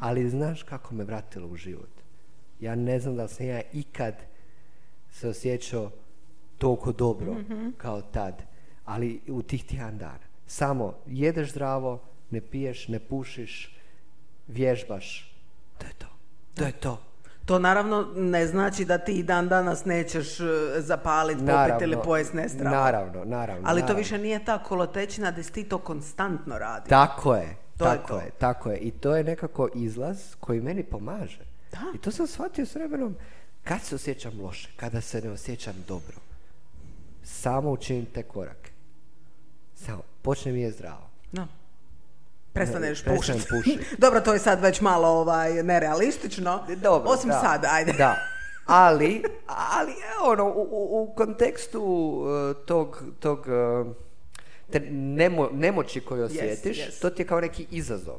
[0.00, 1.88] Ali znaš kako me vratilo u život?
[2.60, 4.14] Ja ne znam da sam ja ikad
[5.10, 5.90] se osjećao
[6.58, 7.36] toliko dobro
[7.76, 8.42] kao tad,
[8.84, 10.26] ali u tih tjedan dana.
[10.46, 13.76] Samo jedeš zdravo, ne piješ, ne pušiš,
[14.48, 15.34] vježbaš.
[15.78, 16.08] To je to.
[16.54, 17.13] To je to.
[17.46, 20.44] To naravno ne znači da ti i dan danas nećeš e,
[20.78, 22.76] zapaliti, popiti ili pojest nezdravo.
[22.76, 23.68] Naravno, naravno.
[23.68, 26.88] Ali to više nije ta kolotečina da ti to konstantno radi.
[26.88, 28.18] Tako je, To je tako to.
[28.20, 28.78] je, tako je.
[28.78, 31.40] I to je nekako izlaz koji meni pomaže.
[31.72, 31.78] Da.
[31.94, 33.16] I to sam shvatio s vremenom
[33.64, 36.16] kad se osjećam loše, kada se ne osjećam dobro.
[37.22, 38.70] Samo učinim te korake.
[39.74, 41.13] Samo, počne mi je zdravo.
[42.54, 43.42] Prestaneš pušiti.
[43.50, 43.96] pušiti.
[44.04, 46.66] Dobro, to je sad već malo ovaj, nerealistično.
[46.82, 47.92] Dobro, Osim da, sad, ajde.
[47.92, 48.16] Da.
[48.66, 49.92] Ali, ali
[50.24, 53.86] ono, u, u, u kontekstu uh, tog, tog uh,
[54.70, 57.00] te nemo, nemoći koju osjetiš, yes.
[57.02, 58.16] to ti je kao neki izazov.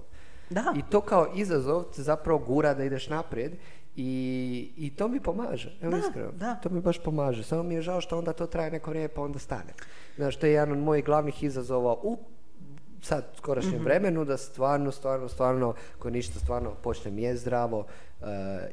[0.50, 0.74] Da.
[0.78, 3.52] I to kao izazov te zapravo gura da ideš naprijed
[3.96, 6.32] i, i to mi pomaže, evo Da, iskreno.
[6.32, 6.56] da.
[6.56, 7.44] To mi baš pomaže.
[7.44, 9.74] Samo mi je žao što onda to traje neko vrijeme pa onda stane.
[10.16, 12.18] Znaš, to je jedan od mojih glavnih izazova u
[13.06, 17.86] sad skorašnjem vremenu da stvarno, stvarno, stvarno, ko ništa stvarno počnem je zdravo
[18.22, 18.26] eh,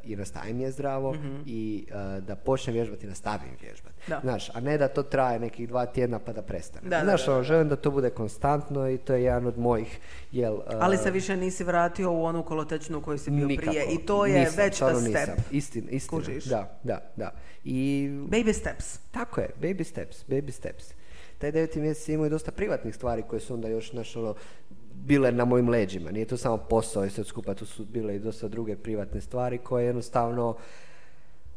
[0.04, 1.16] i nastavim je zdravo
[1.46, 3.94] i eh, da počnem vježbati i nastavim vježbati.
[4.08, 4.20] Da.
[4.20, 6.88] Znaš, a ne da to traje nekih dva tjedna pa da prestane.
[6.88, 7.44] Da, Znaš, da, ono, da.
[7.44, 9.98] želim da to bude konstantno i to je jedan od mojih,
[10.32, 10.54] jel...
[10.56, 13.70] eh, Ali se više nisi vratio u onu kolotečnu u kojoj si bio Nikako.
[13.70, 13.86] prije.
[13.86, 14.88] I to je Nisam, već step.
[14.98, 15.34] nisam.
[15.50, 16.18] Istina, istina.
[16.18, 16.44] Kužiš?
[16.44, 17.30] Da, da, da.
[17.64, 18.98] I Baby steps.
[19.10, 20.84] tako je, baby steps, baby steps.
[21.42, 24.34] Taj deveti mjesec imao i dosta privatnih stvari koje su onda još znaš, ono,
[24.94, 26.10] bile na mojim leđima.
[26.10, 29.58] Nije to samo posao i sve skupa, tu su bile i dosta druge privatne stvari
[29.58, 30.56] koje jednostavno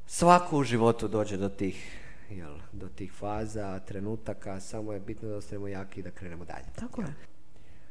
[0.06, 5.36] svako u životu dođe do tih jel, do tih faza, trenutaka, samo je bitno da
[5.36, 6.66] ostanemo jaki i da krenemo dalje.
[6.76, 7.08] Tako je.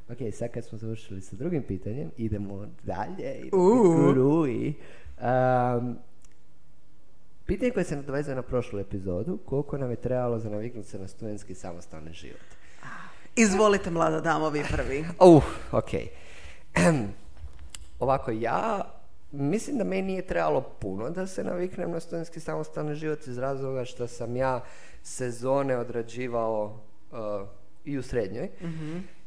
[0.09, 3.35] Ok, sad kad smo završili sa drugim pitanjem, idemo dalje.
[3.37, 4.13] Idemo.
[5.19, 5.99] Um,
[7.47, 11.09] pitanje koje se nadovezuje na prošlu epizodu, koliko nam je trebalo za naviknuti se na
[11.09, 12.41] studentski samostalni život?
[13.37, 15.05] Izvolite, mlada damo, vi prvi.
[15.21, 15.91] Uh, ok.
[17.99, 18.85] Ovako, ja
[19.33, 23.85] mislim da meni nije trebalo puno da se naviknem na studentski samostalni život iz razloga
[23.85, 24.65] što sam ja
[25.03, 26.81] sezone odrađivao
[27.11, 27.19] uh,
[27.85, 28.49] i u srednjoj.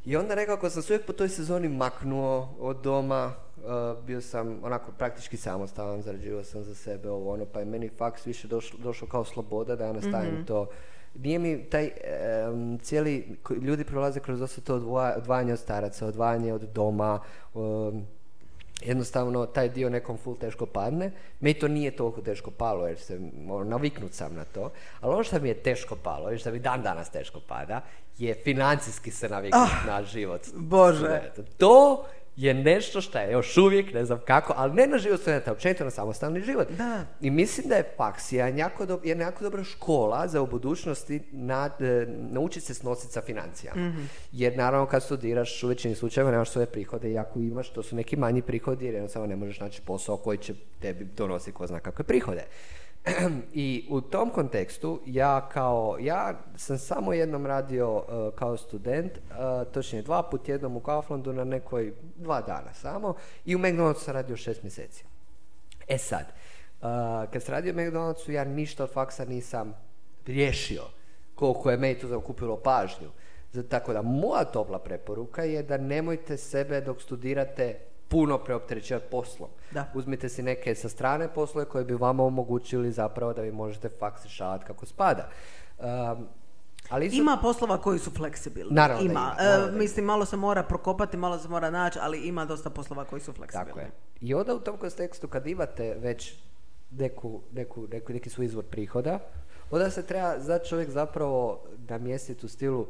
[0.05, 4.59] I onda nekako sam se uvijek po toj sezoni maknuo od doma, uh, bio sam
[4.63, 8.79] onako praktički samostalan, zarađivao sam za sebe ovo ono, pa je meni faks više došlo,
[8.83, 10.67] došlo kao sloboda da ja nastavim to.
[11.15, 16.53] Nije mi taj em, cijeli, ljudi prolaze kroz dosta to odvoja- odvajanje od staraca, odvajanje
[16.53, 17.19] od doma,
[17.53, 18.05] um,
[18.81, 21.11] jednostavno taj dio nekom full teško padne.
[21.39, 24.71] Meni to nije toliko teško palo jer se ono, naviknut sam na to.
[25.01, 27.81] Ali ono što mi je teško palo i što mi dan danas teško pada
[28.17, 30.41] je financijski se naviknuti na život.
[30.55, 31.21] Bože.
[31.57, 32.05] To
[32.37, 35.83] je nešto što je još uvijek, ne znam kako, ali ne na život studenta, općenito
[35.83, 36.67] na samostalni život.
[36.77, 37.05] Da.
[37.21, 37.95] I mislim da je
[38.31, 43.13] jedan jako, dob- jedna jako dobra škola za u budućnosti na, e, naučiti se snositi
[43.13, 43.93] sa financijama.
[44.31, 47.95] Jer naravno kad studiraš u većini slučajeva nemaš svoje prihode i ako imaš, to su
[47.95, 51.79] neki manji prihodi jer jednostavno ne možeš naći posao koji će tebi donositi ko zna
[51.79, 52.43] kakve prihode.
[53.53, 59.71] I u tom kontekstu ja kao, ja sam samo jednom radio e, kao student, uh,
[59.73, 63.13] točnije dva put jednom u Kauflandu na nekoj dva dana samo
[63.45, 65.03] i u McDonald'su sam radio šest mjeseci.
[65.87, 66.87] E sad, uh,
[67.33, 69.73] kad sam radio u McDonald'su ja ništa od faksa nisam
[70.25, 70.83] riješio
[71.35, 73.09] koliko je meni to zakupilo pažnju.
[73.69, 79.49] Tako da moja topla preporuka je da nemojte sebe dok studirate puno preopterećivati poslom.
[79.71, 79.91] Da.
[79.93, 84.23] Uzmite si neke sa strane poslove koje bi vama omogućili zapravo da vi možete faks
[84.23, 85.29] rješavati kako spada.
[85.79, 86.27] Um,
[86.89, 88.73] ali isto- Ima poslova koji su fleksibilni.
[88.73, 89.19] Naravno da ima.
[89.21, 89.77] ima, E, naravno ima.
[89.77, 93.33] mislim, malo se mora prokopati, malo se mora naći, ali ima dosta poslova koji su
[93.33, 93.67] fleksibilni.
[93.67, 93.91] Tako je.
[94.21, 96.33] I onda u tom kontekstu kad imate već
[96.91, 99.19] neku, neku, neku, neki svoj izvor prihoda,
[99.71, 102.87] onda se treba za čovjek zapravo namjestiti u stilu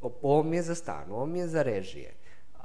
[0.00, 2.14] ovo mi je za stan, ovo mi je za režije,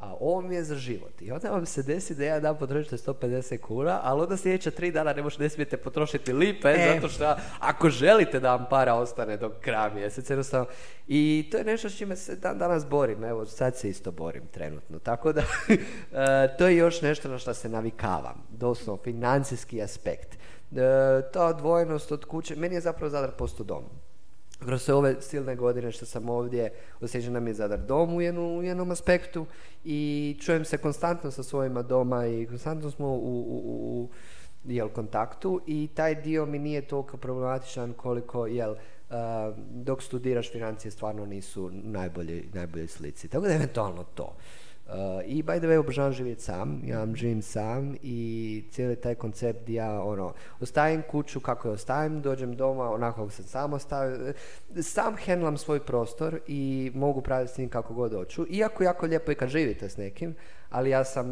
[0.03, 1.21] a ovo mi je za život.
[1.21, 4.91] I onda vam se desi da jedan dan potrošite 150 kuna, ali onda sljedeća tri
[4.91, 6.93] dana ne možete, ne smijete potrošiti lipe, E.
[6.93, 10.67] zato što ako želite da vam para ostane do kraja mjeseca, jednostavno.
[11.07, 14.47] I to je nešto s čime se dan danas borim, evo sad se isto borim
[14.47, 14.99] trenutno.
[14.99, 20.33] Tako da, e, to je još nešto na što se navikavam, doslovno financijski aspekt.
[20.35, 20.77] E,
[21.33, 24.02] ta odvojenost od kuće, meni je zapravo Zadar postao dom.
[24.59, 28.57] Kroz sve ove silne godine što sam ovdje, osjećam nam je Zadar dom u, jednu,
[28.57, 29.45] u jednom aspektu
[29.83, 33.61] i čujem se konstantno sa svojima doma i konstantno smo u, u,
[34.01, 34.09] u,
[34.65, 38.75] jel, kontaktu i taj dio mi nije toliko problematičan koliko jel,
[39.09, 43.27] a, dok studiraš financije stvarno nisu najbolje, najbolje slici.
[43.27, 44.35] Tako da eventualno to.
[44.87, 44.93] Uh,
[45.25, 49.61] I by the way, obožavam živjeti sam, ja vam živim sam i cijeli taj koncept
[49.61, 54.33] gdje ja ono, ostavim kuću kako je ostavim, dođem doma onako kako sam sam ostavio,
[54.81, 59.31] sam hendlam svoj prostor i mogu praviti s njim kako god hoću, iako jako lijepo
[59.31, 60.35] i kad živite s nekim,
[60.69, 61.27] ali ja sam,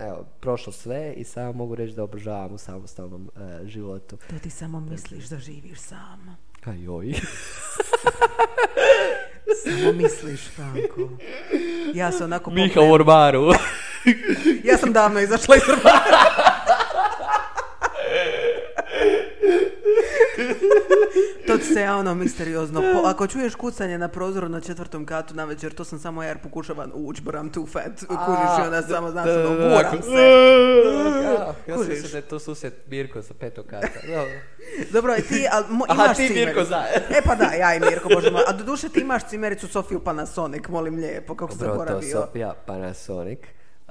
[0.00, 4.16] evo, prošao sve i samo mogu reći da obožavam u samostalnom e, životu.
[4.16, 6.36] To ti samo misliš da živiš sam.
[6.60, 7.14] Kaj joj.
[9.64, 11.10] Samo misliš, Franko.
[11.94, 13.52] Ja se onako Miha u ormaru.
[14.64, 16.51] Ja sam davno izašla iz ormara.
[21.46, 22.80] To ti se ja ono misteriozno...
[22.80, 26.38] Po, ako čuješ kucanje na prozoru na četvrtom katu na večer, to sam samo jer
[26.38, 27.92] pokušavam ući, but I'm too fat.
[28.08, 30.10] Kužiš i onda samo znaš ono, guram se.
[31.66, 33.88] Ja, sam da je to susjed Mirko sa petog kata.
[34.06, 34.30] Dobro.
[34.92, 36.46] Dobro, i ti, ali mo, Aha, imaš ti, cimericu.
[36.46, 37.16] Mirko, zajedno.
[37.18, 38.42] E pa da, ja i Mirko, bože moj.
[38.46, 42.20] A doduše ti imaš cimericu Sofiju Panasonic, molim lijepo, kako se Dobro, to zaboravio.
[42.20, 43.38] Sofija Panasonic.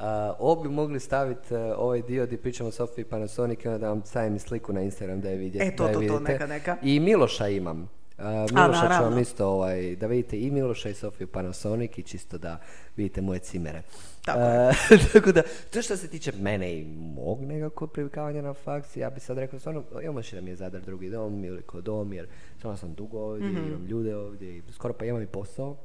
[0.01, 0.05] Uh,
[0.39, 3.89] ovo bi mogli staviti uh, ovaj dio gdje pričamo o Sofiji Panasonic i onda da
[3.89, 5.65] vam stavim sliku na Instagram da je vidite.
[5.65, 6.77] E, to, to, to, neka, neka.
[6.81, 7.89] I Miloša imam.
[8.17, 9.09] Uh, Miloša ću naravno.
[9.09, 12.59] vam isto ovaj, da vidite i Miloša i Sofiju Panasonic i čisto da
[12.97, 13.81] vidite moje cimere.
[14.25, 14.39] Tako
[15.13, 15.41] tako da,
[15.73, 16.85] to što se tiče mene i
[17.15, 20.55] mog nekakvog privikavanja na faks, ja bih sad rekao stvarno, imamo još da mi je
[20.55, 23.57] Zadar drugi dom ili ko dom, jer stvarno sam dugo ovdje, Mhm.
[23.57, 25.75] imam ljude ovdje i skoro pa imam i posao,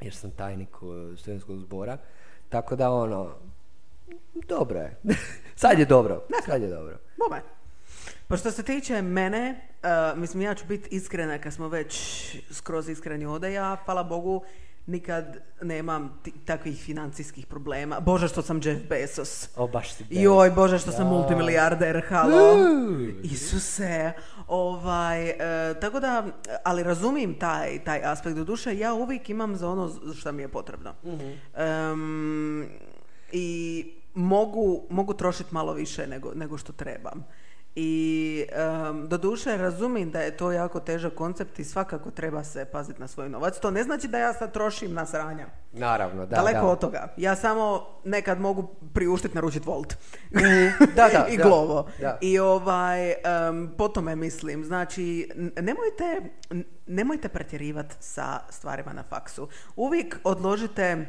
[0.00, 0.68] jer sam tajnik
[1.16, 1.98] studentskog zbora.
[2.48, 3.34] Tako da ono,
[4.48, 4.96] dobro je.
[5.62, 6.26] sad je dobro.
[6.46, 6.98] Sad je dobro.
[7.28, 7.42] Bome.
[8.28, 11.94] Pa što se tiče mene, uh, mislim ja ću biti iskrena kad smo već
[12.50, 14.42] skroz iskreni ovdje, ja, hvala Bogu,
[14.86, 18.00] nikad nemam takvih financijskih problema.
[18.00, 19.48] Bože što sam Jeff Bezos.
[19.56, 20.12] O, baš si bad.
[20.12, 22.56] Joj, Bože što sam multimilijarder, halo.
[23.22, 24.12] Isuse,
[24.46, 25.36] ovaj, e,
[25.80, 26.26] tako da,
[26.64, 30.48] ali razumijem taj, taj aspekt do duše, ja uvijek imam za ono što mi je
[30.48, 30.94] potrebno.
[31.56, 32.68] Em,
[33.32, 37.24] I mogu, mogu trošiti malo više nego, nego što trebam.
[37.74, 38.44] I
[38.90, 43.00] um, do duše razumijem da je to jako težak koncept i svakako treba se paziti
[43.00, 43.58] na svoj novac.
[43.58, 45.46] To ne znači da ja sad trošim na sranja.
[45.72, 46.36] Naravno, da.
[46.36, 46.66] Daleko da.
[46.66, 47.08] od toga.
[47.16, 49.94] Ja samo nekad mogu priuštiti naručiti Volt.
[50.96, 51.88] Da, da, I Glovo.
[52.00, 52.18] da.
[52.20, 56.20] I ovaj, em, po tome mislim, znači, nemojte,
[56.86, 59.48] nemojte pretjerivati sa stvarima na faksu.
[59.76, 61.06] Uvijek odložite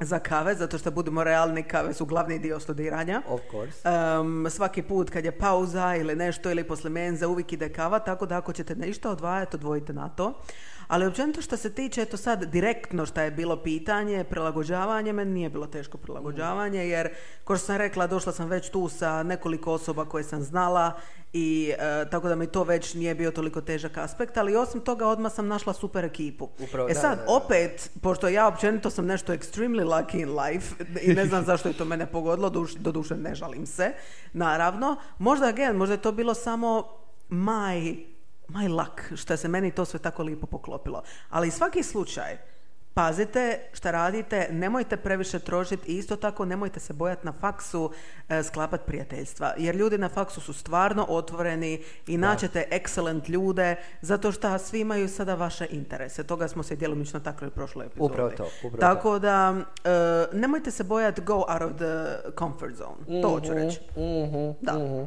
[0.00, 3.22] za kave, zato što budemo realni, kave su glavni dio studiranja.
[3.28, 3.88] Of course.
[3.88, 8.26] Em, svaki put kad je pauza ili nešto ili poslije menze uvijek ide kava, tako
[8.26, 10.40] da ako ćete nešto odvajati, odvojite na to.
[10.86, 15.50] Ali općenito što se tiče, eto sad direktno što je bilo pitanje, prilagođavanje, meni nije
[15.50, 17.08] bilo teško prilagođavanje, jer,
[17.44, 20.92] kao što sam rekla, došla sam već tu sa nekoliko osoba koje sam znala
[21.32, 25.06] i e, tako da mi to već nije bio toliko težak aspekt, ali osim toga
[25.06, 26.48] odmah sam našla super ekipu.
[26.58, 27.32] Upravo, e da, sad, da, da.
[27.32, 31.76] opet, pošto ja općenito sam nešto extremely lucky in life i ne znam zašto je
[31.76, 33.92] to mene pogodilo, duš, doduše ne žalim se,
[34.32, 34.96] naravno.
[35.18, 36.84] Možda, again, možda je to bilo samo
[37.28, 38.15] my,
[38.48, 41.02] my luck, što se meni to sve tako lijepo poklopilo.
[41.30, 42.38] Ali svaki slučaj,
[42.96, 47.90] Pazite šta radite, nemojte previše trošiti i isto tako nemojte se bojati na faksu
[48.28, 49.52] e, sklapati prijateljstva.
[49.58, 55.08] Jer ljudi na faksu su stvarno otvoreni i naćete excellent ljude zato što svi imaju
[55.08, 56.24] sada vaše interese.
[56.24, 58.12] Toga smo se djelomično takli u prošloj epizodi.
[58.12, 59.54] Upravo to, upravo tako da
[59.84, 59.90] e,
[60.32, 63.22] nemojte se bojati go out of the comfort zone.
[63.22, 63.80] To hoću reći.
[63.96, 65.06] Mhm, Da.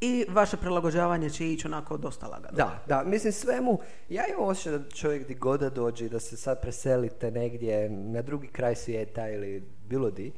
[0.00, 2.56] I vaše prilagođavanje će ići onako dosta lagano.
[2.56, 6.36] Da, da, mislim svemu, ja imam osjećaj da čovjek di god da dođe da se
[6.36, 10.32] sad preselite negdje na drugi kraj svijeta ili bilo di,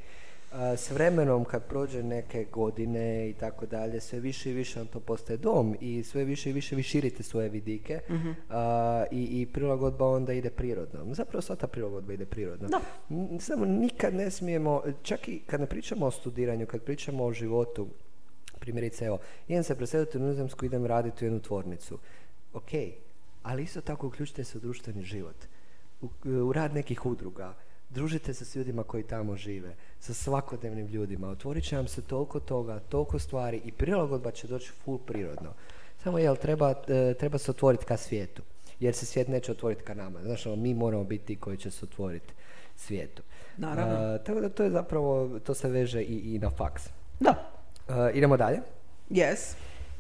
[0.77, 5.01] s vremenom kad prođe neke godine i tako dalje, sve više i više vam to
[5.01, 8.01] postaje dom i sve više i više vi širite svoje vidike
[8.51, 11.15] a, i, i prilagodba onda ide prirodno.
[11.15, 12.69] Zapravo sva ta prilagodba ide prirodno.
[12.69, 12.81] Da.
[13.41, 17.89] Samo nikad ne smijemo, čak i kad ne pričamo o studiranju, kad pričamo o životu,
[18.63, 21.99] primjerice, evo, idem se preseliti u Nizozemsku, idem raditi u jednu tvornicu.
[22.55, 22.71] Ok,
[23.43, 25.37] ali isto tako uključite se u društveni život,
[26.03, 26.09] u,
[26.49, 27.55] u rad nekih udruga,
[27.91, 32.41] družite se s ljudima koji tamo žive, sa svakodnevnim ljudima, otvorit će vam se toliko
[32.41, 35.53] toga, toliko stvari i prilagodba će doći full prirodno.
[36.03, 38.43] Samo jel treba, e, treba se otvoriti ka svijetu,
[38.81, 40.23] jer se svijet neće otvoriti ka nama.
[40.23, 42.35] Znaš, ono, mi moramo biti ti koji će se otvoriti
[42.77, 43.23] svijetu.
[43.57, 43.95] Naravno.
[43.95, 46.89] A, tako da to je zapravo, to se veže i, i na faks.
[47.21, 47.52] Da.
[47.89, 48.61] Uh, idemo dalje.
[49.11, 49.55] Yes.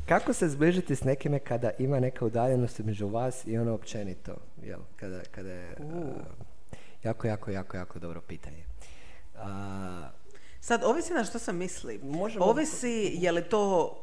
[0.07, 4.33] Kako se zbližiti s nekime kada ima neka udaljenost između vas i ono općenito?
[4.63, 6.05] Jel, kada, kada je, uh,
[7.03, 8.65] jako, jako, jako, jako dobro pitanje.
[9.37, 10.09] A,
[10.61, 12.01] Sad, ovisi na što se misli.
[12.01, 13.95] Možemo- Ovisi je li to,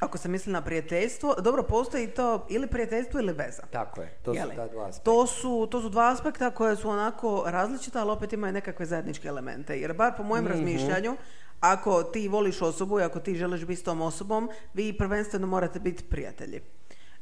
[0.00, 3.62] ako se misli na prijateljstvo, dobro, postoji to ili prijateljstvo ili veza.
[3.70, 4.56] tako je, to su Je li?
[4.56, 5.04] ta dva aspekta.
[5.04, 9.28] To su, to su dva aspekta koje su onako različita, ali opet imaju nekakve zajedničke
[9.28, 9.80] elemente.
[9.80, 11.16] Jer bar po mojem razmišljanju,
[11.60, 15.80] ako ti voliš osobu i ako ti želiš biti s tom osobom, vi prvenstveno morate
[15.80, 16.60] biti prijatelji.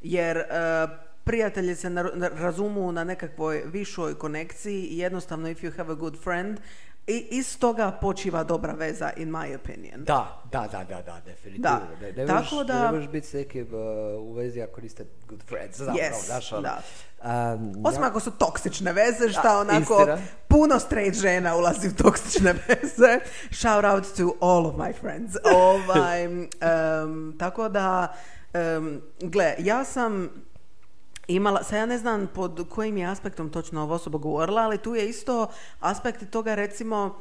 [0.01, 0.43] Jer e,
[1.23, 5.95] prijatelji se na- na- razumu na nekakvoj višoj konekciji i jednostavno if you have a
[5.95, 6.59] good friend,
[7.09, 10.03] i iz toga počiva dobra veza, in my opinion.
[10.03, 11.69] Da, da, da, da, da, definitivno.
[11.69, 11.81] Da.
[12.01, 13.79] Ne, ne Tako možeš, da- ne možeš biti s nekim uh,
[14.21, 16.61] u vezi ako niste good friends, zapravo, Yes, znaš, ono.
[16.61, 16.81] da.
[17.53, 20.17] Um, Osim ja- ako su toksične veze, šta Da, onako istina.
[20.47, 23.19] puno straight žena ulazi u toksične veze.
[23.51, 25.35] Shout out to all of my friends.
[25.55, 26.49] Ovaj, em,
[27.39, 28.13] tako da,
[28.53, 30.29] em, gle, ja sam
[31.29, 34.95] imala, sad ja ne znam pod kojim je aspektom točno ova osoba govorila, ali tu
[34.95, 35.47] je isto
[35.79, 37.15] aspekt toga recimo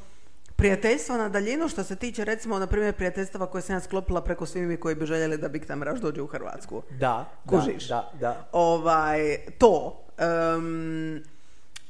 [0.56, 4.46] prijateljstva na daljinu što se tiče recimo na primjer prijateljstava koje sam ja sklopila preko
[4.46, 6.82] svimi koji bi željeli da Big Time Rush dođe u Hrvatsku.
[6.90, 7.88] Da, Kužiš?
[7.88, 8.48] da, da, da.
[8.52, 10.02] Ovaj, to.
[10.18, 11.22] Em,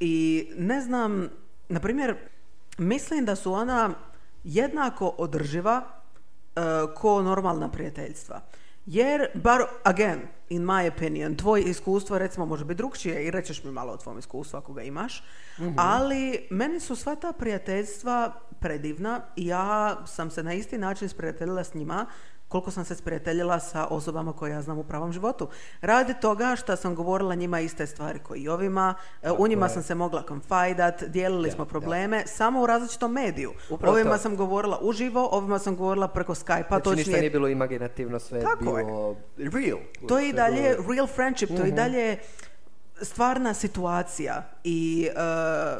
[0.00, 1.28] I ne znam,
[1.68, 2.16] na primjer,
[2.78, 3.94] mislim da su ona
[4.44, 6.60] jednako održiva e,
[6.94, 8.40] ko normalna prijateljstva.
[8.86, 10.18] Jer, bar, again,
[10.50, 14.18] in my opinion, tvoje iskustvo recimo može biti drugčije i rećeš mi malo o tvom
[14.18, 15.24] iskustvu ako ga imaš,
[15.76, 21.64] ali meni su sva ta prijateljstva predivna i ja sam se na isti način sprijateljila
[21.64, 22.06] s njima
[22.48, 25.48] koliko sam se sprijateljila sa osobama koje ja znam u pravom životu.
[25.80, 29.70] Radi toga što sam govorila njima iste stvari koji i ovima, e, u njima je.
[29.70, 33.52] sam se mogla konfajdat, dijelili Da, smo probleme, samo u različitom mediju.
[33.70, 34.18] Upravo ovima to.
[34.18, 38.38] sam govorila uživo, ovima sam govorila preko Skype-a, Znači, ništa točnije nije bilo imaginativno, sve
[38.38, 38.84] je Tako je.
[38.84, 39.78] bilo real.
[40.08, 41.56] to je i dalje real friendship, Mhm.
[41.56, 42.18] to je i dalje
[43.02, 45.12] stvarna situacija i e,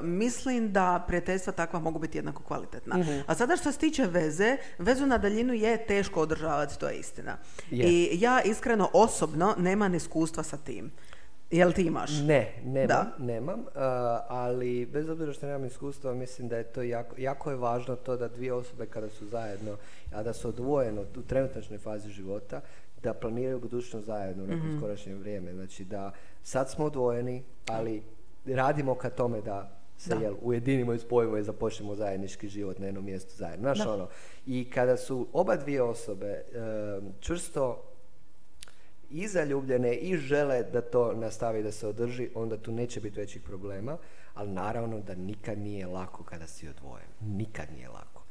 [0.03, 2.97] mislim da prijateljstva takva mogu biti jednako kvalitetna.
[2.97, 3.19] Mhm.
[3.27, 7.37] A sada što se tiče veze, vezu na daljinu je teško održavati, to je istina.
[7.71, 7.87] Je.
[7.87, 10.91] I ja iskreno osobno nemam iskustva sa tim.
[11.51, 12.11] Jel ti imaš?
[12.11, 13.13] Ne, nemam, Da.
[13.19, 13.67] nemam, uh,
[14.29, 18.17] ali bez obzira što nemam iskustva, mislim da je to jako, jako je važno to
[18.17, 19.77] da dvije osobe kada su zajedno,
[20.13, 22.61] a da su odvojeno u trenutačnoj fazi života,
[23.03, 24.77] da planiraju budućnost zajedno u neko Mhm.
[24.77, 25.53] skorašnje vrijeme.
[25.55, 28.03] Znači da sad smo odvojeni, ali
[28.47, 30.21] radimo ka tome da se Da.
[30.21, 33.63] jel, ujedinimo i spojimo i započnemo zajednički život na jednom mjestu zajedno.
[33.65, 34.09] Znaš ono,
[34.47, 36.43] i kada su oba dvije osobe
[37.01, 37.85] um, čvrsto
[39.11, 43.43] i zaljubljene i žele da to nastavi da se održi, onda tu neće biti većih
[43.43, 43.97] problema,
[44.35, 47.07] ali naravno da nikad nije lako kada si odvojen.
[47.21, 48.23] Nikad nije lako.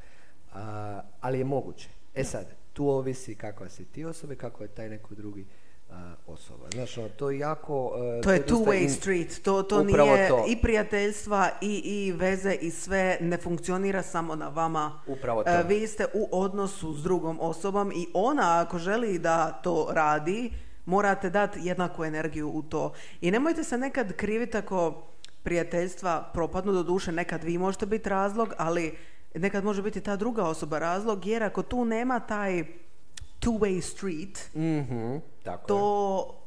[0.54, 1.90] A, ali je moguće.
[2.16, 2.46] E sad,
[2.78, 5.46] tu ovisi kakva si ti osoba i kako je taj neko drugi
[5.90, 6.70] a, osoba.
[6.74, 7.94] Znaš, ono, to je jako...
[8.20, 10.46] e, To je two-way in- street, to, to nije to.
[10.48, 15.02] i prijateljstva i, i veze i sve ne funkcionira samo na vama.
[15.08, 15.50] Upravo to.
[15.50, 20.52] E, vi ste u odnosu s drugom osobom i ona ako želi da to radi,
[20.86, 22.94] morate dati jednaku energiju u to.
[23.22, 25.04] I nemojte se nekad kriviti ako
[25.44, 28.98] prijateljstva propadnu, do duše nekad vi možete biti razlog, ali
[29.40, 32.64] nekad može biti ta druga osoba razlog, jer ako tu nema taj
[33.40, 35.68] two-way street, Mhm, tako je.
[35.68, 36.44] to,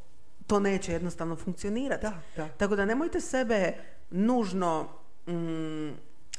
[0.47, 2.03] to neće jednostavno funkcionirati.
[2.03, 2.49] Da, da.
[2.49, 3.73] Tako da nemojte sebe
[4.11, 4.89] nužno
[5.27, 5.91] mm,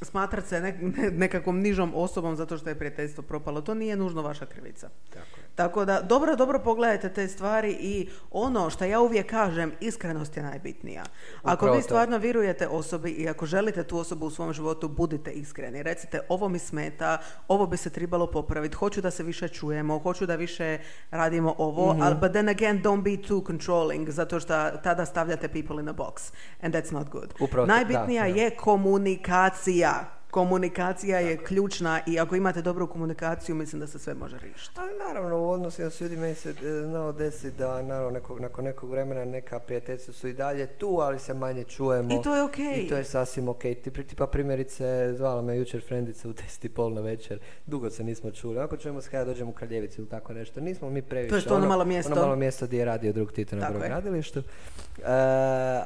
[0.01, 3.61] smatrati se nek- ne- nekakvom nižom osobom zato što je prijateljstvo propalo.
[3.61, 4.89] To nije nužno vaša krivica.
[5.09, 5.40] Tako.
[5.55, 10.43] Tako da dobro, dobro pogledajte te stvari i ono što ja uvijek kažem, iskrenost je
[10.43, 11.03] najbitnija.
[11.43, 11.81] Ako vi to.
[11.81, 15.83] stvarno vjerujete osobi i ako želite tu osobu u svom životu, budite iskreni.
[15.83, 20.25] Recite, ovo mi smeta, ovo bi se trebalo popraviti, hoću da se više čujemo, hoću
[20.25, 20.77] da više
[21.11, 22.01] radimo ovo, Mhm.
[22.01, 25.93] ali but then again, don't be too controlling, zato što tada stavljate people in a
[25.93, 26.31] box.
[26.61, 27.33] And that's not good.
[27.39, 28.39] Upravo to, Najbitnija da, da.
[28.41, 30.20] je komunikacija.
[30.31, 34.79] Komunikacija je ključna i ako imate dobru komunikaciju, mislim da se sve može riješiti.
[34.79, 36.53] Ali naravno u odnosima s ljudima meni se e,
[36.85, 41.19] znalo desiti da naravno nekog, nakon nekog vremena neka prijateljstva su i dalje tu, ali
[41.19, 42.13] se manje čujemo.
[42.13, 42.83] I to je okej.
[42.85, 43.61] I to je sasvim ok.
[43.61, 47.89] Ti, pri- tipa primjerice, zvala me jučer frendica u 10 i pol na večer, dugo
[47.89, 48.59] se nismo čuli.
[48.59, 51.29] Ako čujemo se kada dođemo u Kraljevicu ili tako nešto, nismo mi previše.
[51.29, 52.11] To je što ono malo mjesto?
[52.11, 54.39] Ono malo mjesto gdje je radio drug Tito na Tako brodogradilištu.
[54.39, 54.43] E,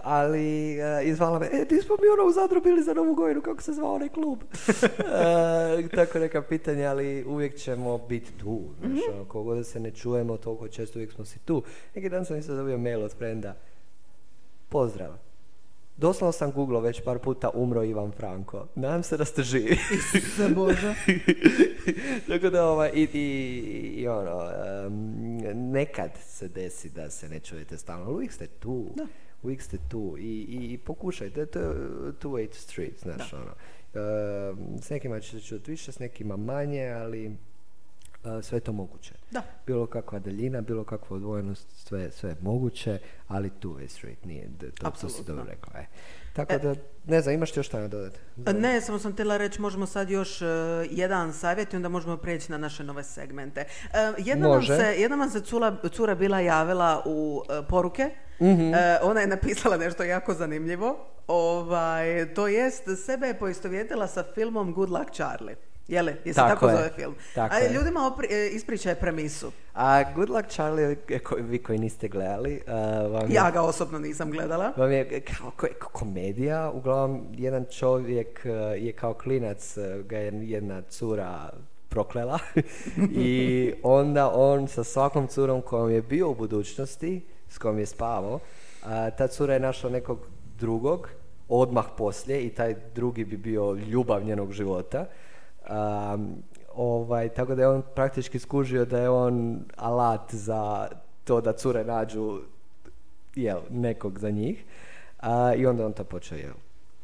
[0.03, 3.15] ali e, i zvala me, e, ti smo mi ono u Zadru bili za Novu
[3.15, 4.34] godinu, kako se zvao onaj klub?
[5.79, 8.61] E, tako neka pitanja, ali uvijek ćemo biti tu.
[8.79, 9.13] Znaš, Mhm.
[9.13, 11.63] ono, koliko da se ne čujemo, toliko često uvijek smo si tu.
[11.95, 13.55] Neki dan sam isto dobio mail od frenda.
[14.69, 15.13] Pozdrav.
[15.97, 18.67] Doslovno sam googlao već par puta umro Ivan Franko.
[18.75, 19.77] Nadam se da ste živi.
[19.93, 20.93] Isuse Bože.
[22.27, 23.19] Tako da ovaj, i, i,
[23.93, 24.51] i ono,
[24.85, 25.15] em,
[25.71, 28.87] nekad se desi da se ne čujete stalno, ali uvijek ste tu.
[28.95, 29.07] Da.
[29.43, 31.65] Uvijek ste tu i, i, i pokušajte, to je
[32.13, 33.51] two way street, znaš, ono.
[33.95, 38.73] Em, s nekima će se čuti više, s nekima manje, ali e, sve je to
[38.73, 39.13] moguće.
[39.31, 39.43] Da.
[39.67, 44.49] Bilo kakva daljina, bilo kakva odvojenost, sve, sve je moguće, ali two way street nije,
[44.79, 45.73] to, to si dobro rekao.
[45.81, 45.85] E.
[46.35, 46.75] Tako da,
[47.05, 48.19] ne znam, imaš ti još šta nadodati?
[48.35, 50.45] Ne, samo sam htjela reći, možemo sad još e,
[50.91, 53.61] jedan savjet i onda možemo prijeći na naše nove segmente.
[53.61, 54.77] E, jedna, nam Može.
[54.77, 58.09] se, jedna nam se cura, cura bila javila u e, poruke.
[58.41, 58.73] Mhm.
[58.73, 60.97] E, ona je napisala nešto jako zanimljivo.
[61.27, 65.55] Ovaj, to jest, sebe je poistovjetila sa filmom Good Luck Charlie.
[65.87, 67.15] Je se Tako tako, je, zove film?
[67.35, 69.51] tako A ljudima opri, e, ispričaj premisu.
[69.73, 72.71] A Good Luck Charlie, e, ko- vi koji niste gledali, e,
[73.07, 74.73] vam je Ja ga osobno nisam gledala.
[74.77, 78.45] Vam je kao ko- ko- komedija, uglavnom jedan čovjek
[78.77, 81.49] je kao klinac, ga je jedna cura
[81.89, 82.39] proklela
[83.17, 88.39] i onda on sa svakom curom kojom je bio u budućnosti, s kojom je spavao,
[88.83, 90.19] a, ta cura je našla nekog
[90.57, 91.09] drugog
[91.49, 95.05] odmah poslije i taj drugi bi bio ljubav njenog života.
[95.69, 96.35] Um,
[96.75, 100.87] ovaj, tako da je on praktički skužio da je on alat za
[101.23, 102.41] to da cure nađu
[103.35, 104.65] jel, nekog za njih.
[105.19, 106.53] A, I onda on to počeo jel,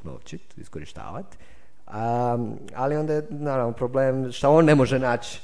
[0.04, 1.26] novčit, iskorištavat.
[1.88, 2.38] A,
[2.76, 5.42] ali onda je naravno problem što on ne može naći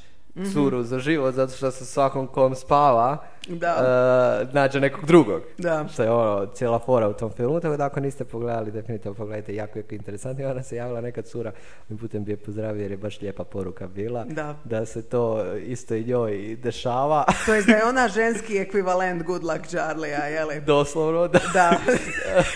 [0.53, 3.17] curu za život zato što sa svakom kom spava
[3.49, 4.43] Da.
[4.43, 5.41] e, nađe nekog drugog.
[5.57, 5.87] Da.
[5.93, 9.55] Što je ono, cijela fora u tom filmu, tako da ako niste pogledali, definitivno pogledajte,
[9.55, 10.49] jako, jako interesantno.
[10.49, 11.51] Ona se javila neka cura,
[11.89, 14.25] ovim putem bi je pozdravio jer je baš lijepa poruka bila,
[14.63, 14.85] Da.
[14.85, 17.25] se to isto i njoj dešava.
[17.45, 20.61] To je da je ona ženski ekvivalent Good Luck Charlie-a, jeli?
[20.61, 21.39] Doslovno, da.
[21.53, 21.77] Da.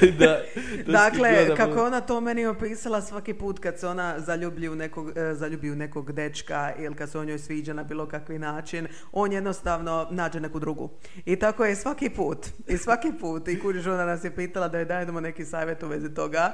[0.20, 0.40] da,
[0.86, 4.70] da Dakle, da kako je ona to meni opisala svaki put kad se ona zaljubi
[4.70, 8.06] u nekog, e, zaljubi u nekog dečka ili kad se on njoj sviđa na bilo
[8.06, 10.81] kakvi način, on jednostavno nađe neku drugu.
[11.26, 12.48] I tako je svaki put.
[12.68, 13.48] I svaki put.
[13.48, 16.54] I kužiš, ona nas je pitala da joj dajemo neki savjet u vezi toga.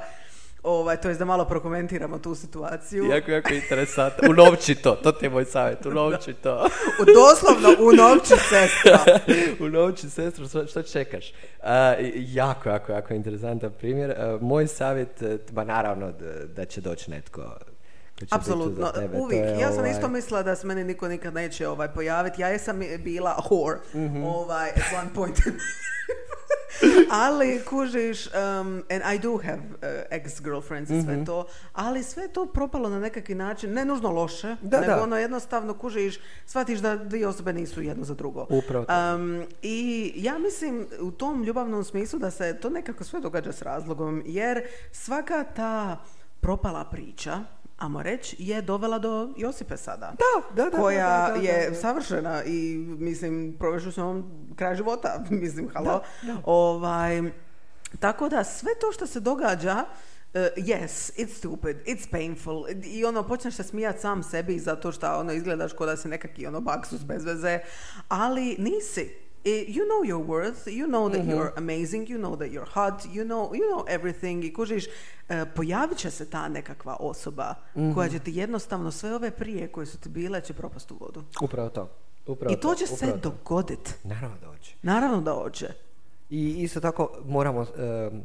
[0.62, 3.04] Ovaj, to je da malo prokomentiramo tu situaciju.
[3.04, 4.30] Jako, jako interesantno.
[4.30, 6.68] Unovči to, to ti je moj savjet, unovči to.
[7.00, 8.98] U, doslovno u novči sestra.
[9.66, 11.32] unovči sestru, što, čekaš?
[12.00, 14.10] I- jako, jako, jako interesantan primjer.
[14.10, 16.12] A, moj savjet, e, ma naravno
[16.56, 17.42] da će doći netko
[18.20, 19.08] tu Apsolutno, za tebe.
[19.08, 19.44] to uvijek.
[19.44, 22.42] je, Ja sam ovaj, isto mislila da se meni niko nikad neće ovaj, pojaviti.
[22.42, 24.22] Ja jesam bila whore Mhm.
[24.24, 25.36] ovaj, at one point.
[27.12, 28.32] ali kužiš, um,
[28.90, 29.78] and I do have uh,
[30.10, 31.24] ex-girlfriends i sve Mhm.
[31.24, 35.02] to, ali sve to propalo na nekakvi način, ne nužno loše, Da, nego da.
[35.02, 36.14] ono jednostavno kužiš,
[36.46, 38.46] shvatiš da dvije osobe nisu jedno za drugo.
[38.50, 38.86] Upravo.
[39.14, 39.76] Um, I
[40.16, 44.62] ja mislim u tom ljubavnom smislu da se to nekako sve događa s razlogom, jer
[44.92, 45.96] svaka ta
[46.40, 47.38] propala priča
[47.78, 50.12] amo reći, je dovela do Josipe sada.
[50.18, 51.74] Da, da, da, Koja da, da, da, je da.
[51.74, 56.02] savršena i, mislim, provešli smo on kraj života, mislim, halo.
[56.44, 57.22] Ovaj,
[58.00, 59.84] tako da sve to što se događa,
[60.34, 65.18] Uh, yes, it's stupid, it's painful i ono počneš se smijat sam sebi zato što
[65.20, 67.58] ono izgledaš kao da si nekaki ono baksus bez veze,
[68.08, 69.27] ali nisi.
[69.44, 73.24] You know your worth, you know that you're amazing, you know that you're hot, you
[73.24, 74.86] know, you know everything i kužiš,
[75.28, 77.54] e, pojavit će se ta nekakva osoba
[77.94, 81.22] koja će ti jednostavno sve ove prije koje su ti bile će propast u vodu.
[81.42, 81.88] Upravo to.
[82.26, 83.30] Upravo I to će se upravo to.
[83.30, 83.94] dogodit.
[84.04, 84.74] Naravno da hoće.
[84.82, 85.68] Naravno da hoće.
[86.30, 88.22] I isto tako moramo, um,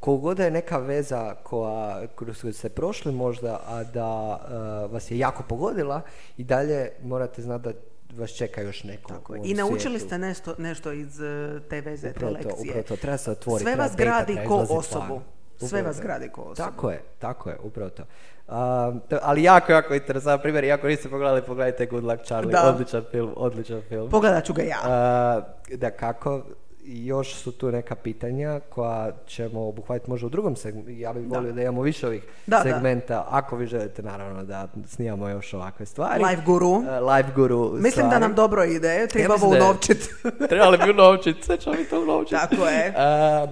[0.00, 4.38] koliko je neka veza koja, kroz koju ste prošli možda, a da
[4.86, 6.00] uh, vas je jako pogodila,
[6.36, 7.72] i dalje morate znati da
[8.16, 9.08] vas čeka još neko.
[9.08, 10.06] Tako I naučili svijetu.
[10.06, 12.70] ste nešto, nešto iz e, te veze, Upravo te to, lekcije.
[12.70, 12.96] upravo to.
[12.96, 13.64] Treba se otvoriti.
[13.64, 15.20] Sve vas gradi ko osobu.
[15.58, 16.70] Sve vas gradi ko osobu.
[16.70, 18.02] Tako je, tako je, upravo to.
[18.48, 20.64] Um, to- ali jako, jako interesantan primjer.
[20.64, 22.52] Iako niste pogledali, pogledajte Good Luck Charlie.
[22.52, 22.68] Da.
[22.74, 24.10] Odličan film, odličan film.
[24.10, 24.78] Pogledat ću ga ja.
[24.82, 26.42] Uh, da kako,
[26.84, 30.90] još su tu neka pitanja koja ćemo obuhvatiti možda u drugom segmentu.
[30.90, 32.62] Ja bih volio da, imamo više ovih Da, da.
[32.64, 33.26] segmenta.
[33.30, 36.24] Ako vi želite, naravno, da snimamo još ovakve stvari.
[36.24, 36.68] Live guru.
[36.68, 38.20] Uh, live guru Mislim da stvari.
[38.20, 40.08] nam dobro ide, treba mislim da je- unovčit.
[40.48, 42.36] Trebali bi unovčiti, sve ćemo mi to unovčiti.
[42.40, 42.88] Tako je.
[42.88, 42.94] Uh,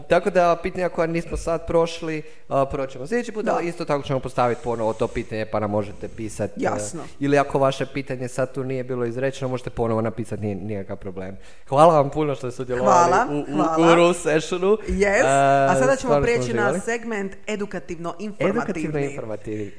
[0.04, 2.18] tako da pitanja koja nismo sad prošli,
[2.48, 3.52] uh, proćemo sljedeći put, Da.
[3.52, 6.52] ali isto tako ćemo postaviti ponovo to pitanje pa nam možete pisati.
[6.56, 7.00] uh, Jasno.
[7.20, 11.36] ili ako vaše pitanje sad tu nije bilo izrečeno, možete ponovo napisati, nije nikakav problem.
[11.68, 14.14] Hvala vam puno što ste sudjelovali Hvala, u, u hvala.
[14.14, 14.76] sessionu.
[14.88, 15.20] Yes.
[15.20, 19.10] Uh, A sada ćemo prijeći na segment Edukativno edukativno-informativni.
[19.10, 19.66] informativni.
[19.66, 19.72] Uh,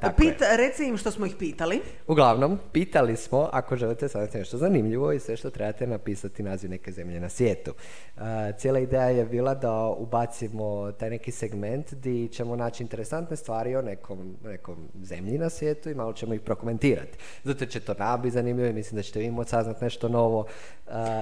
[0.00, 0.14] tako je.
[0.16, 1.80] Pit, reci im što smo ih pitali.
[2.06, 6.92] Uglavnom, pitali smo ako želite saznati nešto zanimljivo i sve što trebate napisati naziv neke
[6.92, 7.72] zemlje na svijetu.
[8.16, 8.22] Uh,
[8.58, 13.82] cijela ideja je bila da ubacimo taj neki segment gdje ćemo naći interesantne stvari o
[13.82, 17.18] nekom, nekom zemlji na svijetu i malo ćemo ih prokomentirati.
[17.44, 20.46] Zato će to nama biti zanimljivo i mislim da ćete vi moći saznati nešto novo.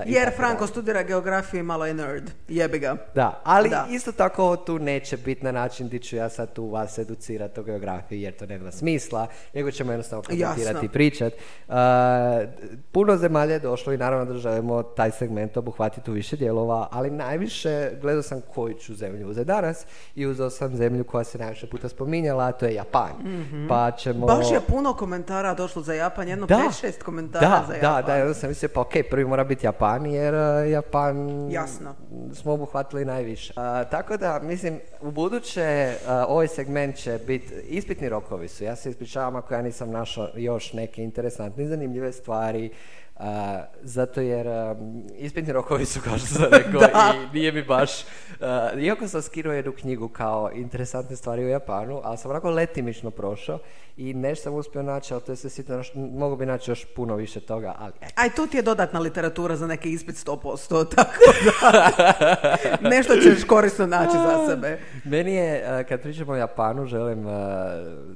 [0.07, 2.31] Jer Franko studira geografiju malo je nerd.
[2.49, 2.97] Jebi ga.
[3.15, 3.87] Da, ali Da.
[3.91, 7.62] isto tako tu neće biti na način gdje ću ja sad tu vas educirati o
[7.62, 11.33] geografiji jer to nema smisla, nego ćemo jednostavno komentirati i pričat.
[11.69, 11.75] Uh,
[12.93, 17.11] puno zemalja je došlo i naravno da želimo taj segment obuhvatiti u više dijelova, ali
[17.11, 21.67] najviše gledao sam koju ću zemlju uzeti danas i uzeo sam zemlju koja se najviše
[21.67, 23.12] puta spominjala, a to je Japan.
[23.69, 24.27] Pa ćemo...
[24.27, 26.61] Baš je puno komentara došlo za Japan, jedno Da.
[26.83, 28.05] 5-6 komentara da, za da, Japan.
[28.07, 31.95] da, i onda sam mislio, pa ok, prvi mora biti Japan, jer uh, Japan Jasno.
[32.33, 33.53] smo obuhvatili najviše.
[33.57, 38.77] Uh, tako da, mislim, u buduće uh, ovaj segment će biti, ispitni rokovi su, ja
[38.77, 42.71] se ispričavam ako ja nisam našao još neke interesantne zanimljive stvari,
[43.17, 43.25] uh,
[43.83, 48.83] zato jer um, ispitni rokovi su, kao što sam rekao, i nije mi baš, uh,
[48.83, 53.59] iako sam skinuo jednu knjigu kao interesantne stvari u Japanu, ali sam onako letimično prošao
[53.97, 57.17] i nešto sam uspio naći, ali to je sve sitno, mogu bi naći još puno
[57.17, 58.12] više toga, ali eto.
[58.17, 61.12] Aj, tu ti je dodatna literatura za neki ispit 100%, tako
[61.62, 64.79] da nešto ćeš korisno naći za sebe.
[65.05, 67.27] Meni je, eh, kad pričamo o Japanu, želim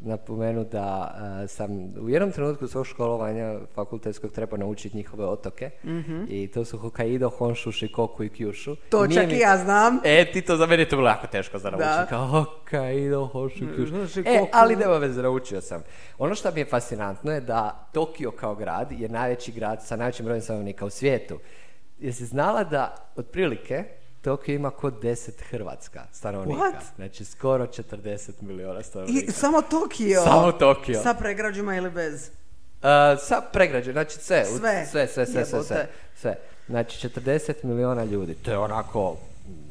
[0.03, 1.15] napomenuti da
[1.49, 1.71] sam
[2.01, 5.71] u jednom trenutku svog školovanja fakultetskog treba naučiti njihove otoke.
[6.29, 8.77] I to su Hokkaido, Honshu, Shikoku i Kyushu.
[8.91, 10.01] To Nije čak mi- i ja znam.
[10.05, 12.09] E, ti to za mene je to bilo jako teško za naučiti.
[12.09, 14.07] Kao Hokkaido, Honshu, Kyushu.
[14.07, 14.37] Shikoku.
[14.37, 15.83] E, ali nema veze, naučio sam.
[16.19, 20.25] Ono što mi je fascinantno je da Tokio kao grad je najveći grad sa najvećim
[20.25, 21.39] brojem stanovnika u svijetu.
[21.99, 23.85] Jesi znala da otprilike
[24.23, 26.61] Tokio ima kod 10 Hrvatska stanovnika.
[26.61, 26.75] What?
[26.97, 29.33] Znači skoro 40 miliona I stanovnika.
[29.33, 30.21] samo Tokio.
[30.23, 31.01] Samo Tokio.
[31.03, 32.31] Sa pregrađima ili bez.
[32.79, 32.85] Uh,
[33.21, 34.87] sa pregrađe, znači sve, Sve.
[34.87, 36.35] sve, sve, sve, sve, sve, sve.
[36.69, 39.17] Znači 40 miliona ljudi, to je onako...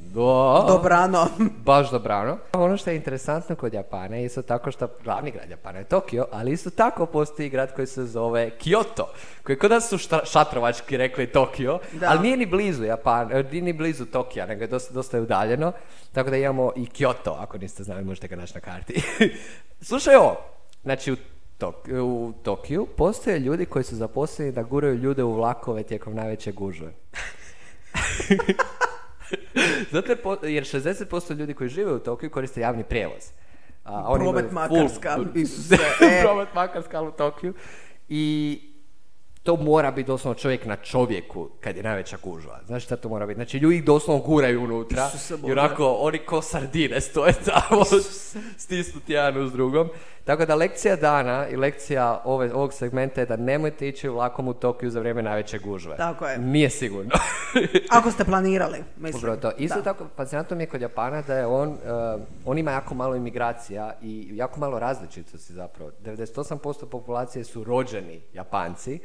[0.08, 1.28] Do, Dobrano.
[1.58, 2.38] Baš dobrano.
[2.54, 6.26] Ono što je interesantno kod Japana je isto tako što glavni grad Japana je Tokio,
[6.32, 9.04] ali isto tako postoji grad koji se zove Kyoto,
[9.44, 12.08] koji kod nas su šta- šatrovački rekli Tokio, Da.
[12.10, 15.24] ali nije ni blizu Japan, eh, nije ni blizu Tokija, nego je dosta, dosta je
[15.24, 15.72] udaljeno,
[16.12, 19.02] tako da imamo i Kyoto, ako niste znali možete ga naći na karti.
[19.82, 20.38] Slušaj ovo,
[20.84, 21.16] znači u,
[21.60, 26.52] Tok- u Tokiju postoje ljudi koji su zaposleni da guraju ljude u vlakove tijekom najveće
[26.52, 26.92] gužve.
[29.92, 33.24] Zato jer, po- jer 60% ljudi koji žive u Tokiju koriste javni prijevoz.
[33.84, 35.10] A, oni Promet Makarska,
[36.02, 36.22] e.
[36.24, 37.54] Promet Makarska u Tokiju.
[38.10, 38.62] I
[39.44, 42.60] to mora biti doslovno čovjek na čovjeku kad je najveća gužva.
[42.66, 43.38] Znaš šta to mora biti?
[43.38, 45.10] Znači ljudi ih doslovno guraju unutra
[45.48, 47.84] i onako oni ko sardine stoje tamo
[48.58, 49.90] stisnuti jedan uz drugom.
[50.28, 54.54] Tako da lekcija dana i lekcija ove, ovog segmenta je da nemojte ići vlakom u
[54.54, 55.98] Tokiju za vrijeme najveće gužve.
[55.98, 56.38] Tako je.
[56.38, 57.12] Nije sigurno.
[57.98, 59.20] Ako ste planirali, mislim.
[59.20, 59.52] Upravo to.
[59.58, 59.84] Isto Da.
[59.84, 63.94] tako, fascinantno mi je kod Japana da je on, uh, on ima jako malo imigracija
[64.02, 65.92] i jako malo različitosti zapravo.
[66.04, 69.00] 98% populacije su rođeni Japanci.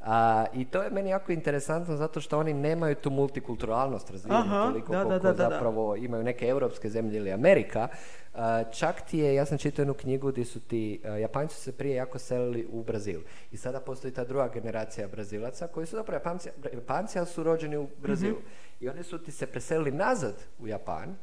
[0.00, 4.92] A, I to je meni jako interesantno zato što oni nemaju tu multikulturalnost razvijenu toliko
[4.92, 5.50] da, koliko da, da, da.
[5.50, 7.88] zapravo imaju neke europske zemlje ili Amerika.
[8.34, 11.60] A, čak ti je, ja sam čitao jednu knjigu gdje su ti, a, Japanci su
[11.60, 13.20] se prije jako selili u Brazil.
[13.52, 17.76] I sada postoji ta druga generacija Brazilaca koji su zapravo Japanci, Japanci ali su rođeni
[17.76, 18.36] u Brazilu.
[18.80, 21.16] I oni su ti se preselili nazad u Japan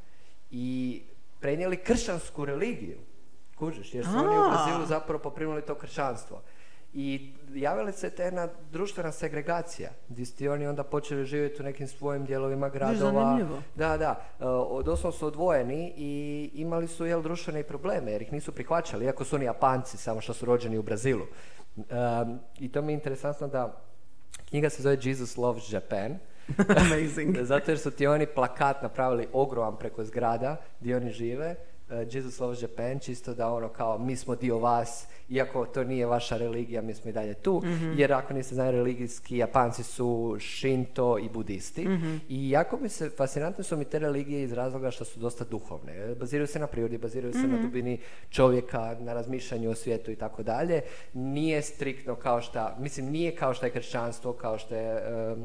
[0.52, 1.02] i
[1.40, 2.98] prenijeli kršćansku religiju.
[3.56, 4.50] Kužiš, jer su oni u.
[4.50, 6.42] Brazilu zapravo poprimili to kršćanstvo.
[6.94, 11.66] I javila se te jedna društvena segregacija, gdje su ti oni onda počeli živjeti u
[11.66, 13.40] nekim svojim dijelovima gradova.
[13.76, 14.44] Da, da, e,
[14.86, 19.36] doslovno su odvojeni i imali su jel društvene probleme jer ih nisu prihvaćali, iako su
[19.36, 21.26] oni Japanci, samo što su rođeni u Brazilu.
[21.76, 23.82] Um, I to mi je interesantno da
[24.50, 26.18] knjiga se zove Jesus Loves Japan.
[26.86, 27.38] Amazing.
[27.42, 31.56] Zato jer su ti oni plakat napravili ogroman preko zgrada gdje oni žive.
[31.90, 36.06] uh, Jesus Loves Japan, čisto da ono kao mi smo dio vas, iako to nije
[36.06, 37.64] vaša religija, mi smo i dalje tu.
[37.96, 41.88] Jer ako niste znali religijski, Japanci su Shinto i budisti.
[42.30, 46.16] I jako mi se, fascinantne su mi te religije iz razloga što su dosta duhovne.
[46.16, 50.44] Baziraju se na prirodi, baziraju se na dubini čovjeka, na razmišljanju o svijetu i tako
[50.44, 50.82] dalje.
[51.14, 55.40] Nije striktno kao šta, mislim nije kao što je kršćanstvo, kao što je Uh,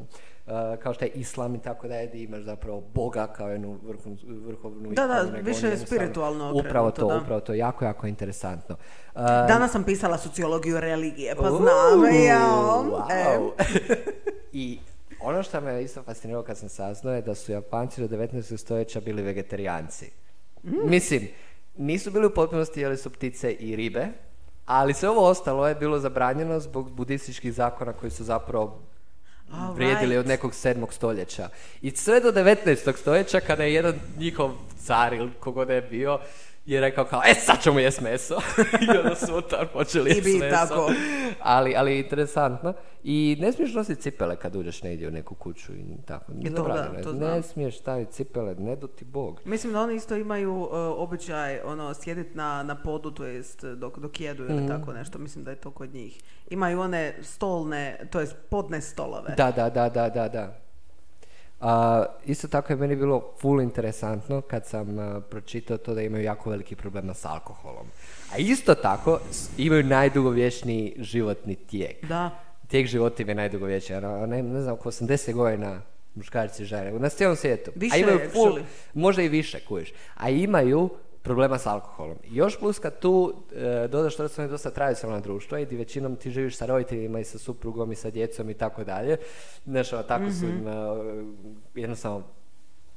[0.83, 4.91] kao što je islam i tako dalje, gdje imaš zapravo Boga kao jednu vrhovnu, vrhovnu
[4.91, 7.17] Da, da, više on je spiritualno Upravo to, da.
[7.17, 8.75] upravo to, jako, jako interesantno.
[9.15, 13.51] Uh, Danas sam pisala sociologiju religije, pa znam, wow.
[14.51, 14.79] I
[15.21, 18.57] ono što me isto fasciniralo kad sam saznao je da su Japanci do 19.
[18.57, 20.11] stoljeća bili vegetarijanci.
[20.63, 20.89] Mm.
[20.89, 21.27] Mislim,
[21.77, 24.07] nisu bili u potpunosti jeli su ptice i ribe,
[24.65, 28.79] ali sve ovo ostalo je bilo zabranjeno zbog budističkih zakona koji su zapravo
[29.53, 31.49] All vrijedili od nekog sedmog stoljeća.
[31.81, 32.97] I sve do 19.
[32.97, 34.51] stoljeća kada je jedan njihov
[34.85, 36.19] car ili kogo da je bio
[36.69, 38.35] je rekao kao, e sad ćemo jest meso.
[38.85, 40.55] I onda su od tad počeli jest meso.
[40.55, 40.91] tako.
[41.41, 42.73] Ali, ali interesantno.
[43.03, 46.31] I ne smiješ nositi cipele kad uđeš negdje u neku kuću i tako.
[46.41, 47.43] I to da, to ne znam.
[47.43, 49.41] smiješ staviti cipele, ne do ti Bog.
[49.45, 53.99] Mislim da oni isto imaju uh, običaj ono sjediti na, na podu, to jest dok,
[53.99, 54.67] dok jedu ili Mhm.
[54.67, 55.19] tako nešto.
[55.19, 56.19] Mislim da je to kod njih.
[56.49, 59.33] Imaju one stolne, to jest podne stolove.
[59.37, 60.59] Da, da, da, da, da, da.
[61.61, 66.23] A, isto tako je meni bilo full interesantno kad sam a, pročitao to da imaju
[66.23, 67.85] jako veliki problema s alkoholom.
[68.33, 69.19] A isto tako
[69.57, 72.05] imaju najdugovječniji životni tijek.
[72.05, 72.29] Da.
[72.67, 73.97] Tijek života im je najdugovječniji.
[73.97, 75.81] Ono, ne, ne znam, oko 80 godina
[76.15, 76.91] muškarci žene.
[76.91, 77.71] Na cijelom svijetu.
[77.75, 78.59] Više, A imaju full,
[78.93, 79.93] možda i više, kujiš.
[80.15, 80.89] A imaju
[81.21, 82.17] problema s alkoholom.
[82.23, 85.77] I Još plus kad tu e, dodaš to da su dosta tradicionalna društva i di
[85.77, 89.17] većinom ti živiš sa roditeljima i sa suprugom i sa djecom i tako dalje.
[89.65, 90.71] Znaš, ono, tako su im e,
[91.75, 92.23] jednostavno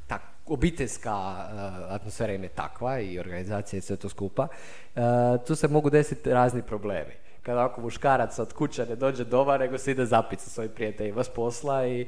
[0.06, 4.48] tak, obiteljska e, atmosfera im je takva i organizacija i sve to skupa.
[4.96, 5.00] E,
[5.46, 7.12] tu se mogu desiti razni problemi.
[7.42, 11.24] Kada ako muškarac od kuće ne dođe doma, nego se ide zapit sa svojim prijateljima
[11.24, 12.06] s posla i e,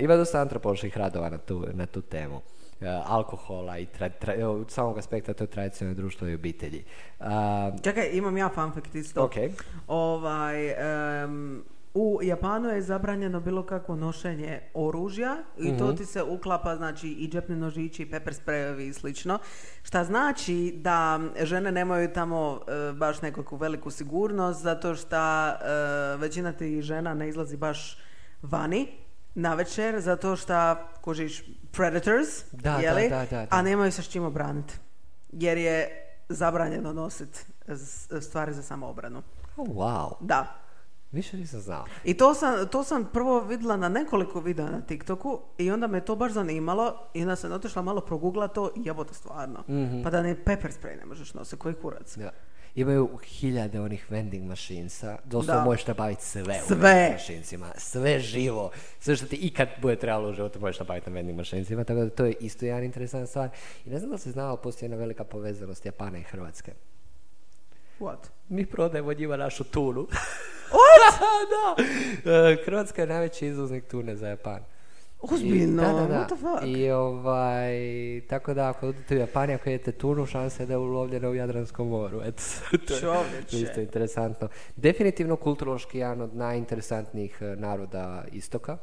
[0.00, 2.40] ima dosta antropoloških radova na tu, na tu temu.
[2.80, 6.84] E, alkohola i tra, tra- od samog aspekta to je tradicionalno društvo i obitelji.
[7.20, 9.24] A, Čekaj, imam ja fun fact isto.
[9.24, 9.32] Ok.
[9.88, 10.70] Ovaj,
[11.22, 11.64] em,
[11.94, 15.96] u Japanu je zabranjeno bilo kakvo nošenje oružja i to Mhm.
[15.96, 19.38] ti se uklapa, znači i džepni nožići, i pepper sprejevi i slično.
[19.82, 25.52] Šta znači da žene nemaju tamo e, baš nekakvu veliku sigurnost zato što e,
[26.16, 27.98] većina tih žena ne izlazi baš
[28.42, 28.88] vani
[29.36, 33.08] na večer zato što kužiš predators, Da, jeli?
[33.08, 33.46] da, da, da.
[33.50, 34.74] a nemaju se s čim obraniti.
[35.32, 35.88] Jer je
[36.28, 37.38] zabranjeno nositi
[38.20, 39.22] stvari za samoobranu.
[39.56, 40.46] oh, wow, Da.
[41.12, 41.84] više nisam znao.
[42.04, 46.04] I to sam, to sam prvo vidjela na nekoliko videa na TikToku i onda me
[46.04, 49.60] to baš zanimalo i onda sam otišla malo progugla to i jebote stvarno.
[49.68, 50.02] Mhm.
[50.02, 52.16] Pa da ne pepper spray ne možeš nositi, koji kurac.
[52.16, 52.30] Da.
[52.76, 55.64] Imaju hiljade onih vending mašinsa, doslovno Da.
[55.64, 56.76] možeš nabaviti sve, u Sve.
[56.76, 58.70] vending mašincima, sve živo,
[59.00, 62.10] sve što ti ikad bude trebalo u životu možeš nabaviti na vending mašincima, tako da
[62.10, 63.48] to je isto jedan interesantna stvar.
[63.86, 66.72] I ne znam da se ali postoji jedna velika povezanost Japana i Hrvatske.
[68.00, 68.18] What?
[68.48, 70.06] Mi prodajemo njima našu tunu.
[70.70, 71.18] What?
[71.52, 71.82] da!
[72.32, 74.75] E, Hrvatska je najveći izvoznik tune za Japan.
[75.20, 75.82] Ozbiljno?
[75.82, 76.14] I, da, da, da.
[76.14, 76.62] What the fuck?
[76.78, 77.76] I ovaj,
[78.28, 81.34] tako da ako odete u Japan, ako jedete tunu, šansa je da je ulovljena u
[81.34, 82.20] Jadranskom moru.
[82.22, 82.42] Eto,
[82.86, 83.56] to je Čovječe.
[83.56, 84.48] isto interesantno.
[84.76, 88.78] Definitivno kulturološki jedan od najinteresantnijih eh, naroda istoka.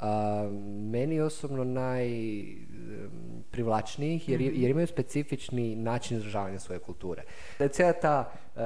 [0.00, 0.48] A,
[0.90, 7.22] meni osobno najprivlačnijih jer, jer imaju specifični način izražavanja svoje kulture.
[7.58, 8.60] Da je cijela ta eh,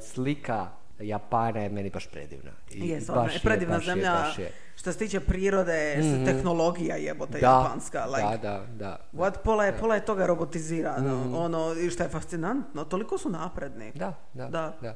[0.00, 0.68] slika
[1.00, 2.50] Japana je meni baš predivna.
[2.70, 4.12] I baš ona je predivna baš je, zemlja.
[4.12, 4.50] baš je.
[4.74, 8.04] Što se tiče prirode, s- tehnologija jebote Da, japanska.
[8.06, 8.96] Like, da, da, da.
[9.14, 11.30] What, pola, je, pola je toga robotizirano.
[11.36, 13.92] Ono, i što je fascinantno, toliko su napredni.
[13.94, 14.72] Da, da, Da.
[14.80, 14.94] da.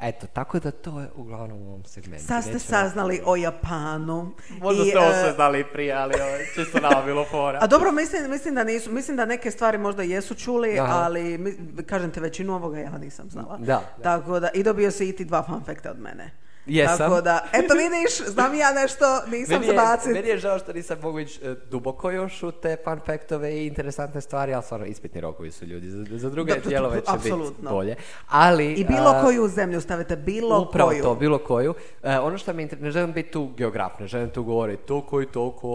[0.00, 2.24] Eto, tako da to je uglavnom u ovom segmentu.
[2.24, 4.32] Sad ste Nećemo- saznali o Japanu.
[4.52, 6.14] Možda I, ste ovo e, sve znali i prije, ali
[6.54, 7.58] čisto nama bilo fora.
[7.62, 10.92] A dobro, mislim, mislim da nisu, mislim da neke stvari možda jesu čuli, Aha.
[10.94, 13.56] ali mi- kažem te većinu ovoga ja nisam znala.
[13.58, 14.02] Da, da.
[14.02, 16.30] Tako da, i dobio si i ti dva fun facta od mene.
[16.66, 16.98] Jesam.
[16.98, 20.12] Tako da, eto vidiš, znam ja nešto, nisam zabacit.
[20.12, 23.66] meni je žao što nisam mogu ići e, duboko još u te fun faktove i
[23.66, 25.90] interesantne stvari, ali stvarno ispitni rokovi su ljudi.
[25.90, 27.96] Za, za druge dijelove će biti bolje.
[28.28, 31.02] Ali, I bilo a, koju zemlju stavite, bilo Upravo koju.
[31.02, 31.74] to, bilo koju.
[32.02, 35.22] E, ono što mi inter- ne želim biti tu geograf, ne želim tu govoriti toliko
[35.22, 35.68] i toliko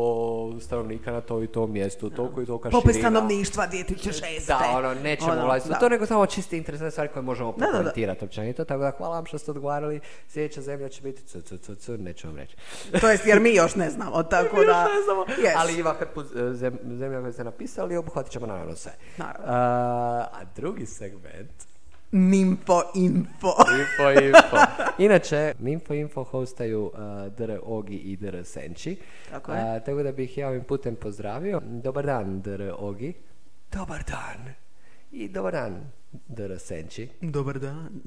[0.61, 3.09] stanovnika na to i tom mjestu, toliko i toliko Popis širina.
[3.09, 4.47] stanovništva 2006.
[4.47, 8.65] Da, ono, nećemo Ono, ulaziti to, nego samo čiste interesantne stvari koje možemo prokomentirati općenito,
[8.65, 11.97] tako da hvala vam što ste odgovarali, sljedeća zemlja će biti c, c, c, c,
[11.97, 12.55] neću vam reći.
[13.01, 14.83] To jest, jer mi još ne znamo, tako Mi još da...
[14.83, 15.53] ne znamo, Yes.
[15.55, 18.91] Ali ima hrpu e, zem- zemlja koje ste napisali i obuhvatit ćemo naravno sve.
[19.17, 19.45] Naravno.
[19.47, 19.57] A,
[20.33, 21.51] a drugi segment
[22.13, 23.53] Nimfo info.
[23.79, 24.57] Info, info.
[24.97, 26.91] Inače, Info, info hostaju uh,
[27.33, 27.59] Dr.
[27.63, 28.43] Ogi i Dr.
[28.43, 28.97] Senči.
[29.29, 29.59] Tako je.
[29.59, 31.61] A, tako da bih ja ovim putem pozdravio.
[31.65, 32.71] Dobar dan, Dr.
[32.77, 33.13] Ogi.
[33.71, 34.53] Dobar dan.
[35.11, 35.91] I dobar dan,
[36.27, 36.59] Dr.
[36.59, 37.09] Senči.
[37.21, 38.01] Dobar dan.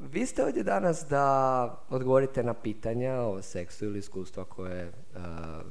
[0.00, 5.22] Vi ste ovdje danas da odgovorite na pitanja o seksu ili iskustva koje uh,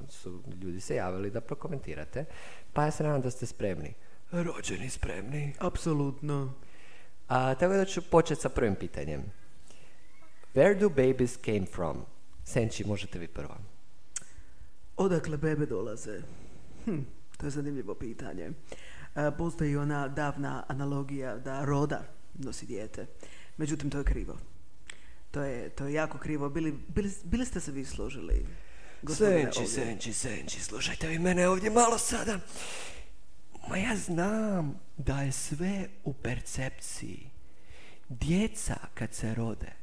[0.09, 2.25] su ljudi se javili da prokomentirate.
[2.73, 3.93] Pa ja se nadam da ste spremni.
[4.31, 5.53] Rođeni spremni.
[5.59, 6.53] Apsolutno.
[7.27, 9.23] A, tako da ću početi sa prvim pitanjem.
[10.55, 11.97] Where do babies came from?
[12.43, 13.57] Senči, možete vi prva.
[14.97, 16.21] Odakle bebe dolaze?
[16.85, 16.99] Hm,
[17.37, 18.51] to je zanimljivo pitanje.
[19.15, 22.03] E, postoji ona davna analogija da roda
[22.33, 23.05] nosi dijete.
[23.57, 24.37] Međutim, to je krivo.
[25.31, 26.49] To je, to je jako krivo.
[26.49, 28.45] Bili, bili, bili ste se vi složili?
[29.15, 29.67] Senči, Ogi?
[29.67, 32.39] Senči, Senči, slušajte vi mene ovdje malo sada.
[33.69, 37.29] Ma ja znam da je sve u percepciji.
[38.09, 39.73] Djeca kad se rode,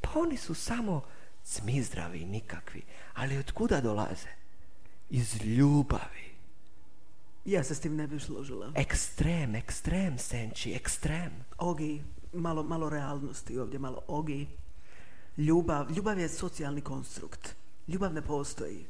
[0.00, 1.02] pa oni su samo
[1.44, 2.82] smizdravi i nikakvi.
[3.14, 4.28] Ali od kuda dolaze?
[5.10, 6.26] Iz ljubavi.
[7.44, 8.72] Ja se s tim ne bih složila.
[8.74, 11.32] Ekstrem, ekstrem, Senči, ekstrem.
[11.58, 12.02] Ogi,
[12.36, 14.46] malo, malo realnosti ovdje, malo ogi.
[15.36, 17.54] Ljubav, ljubav je socijalni konstrukt.
[17.88, 18.86] Ljubav ne postoji.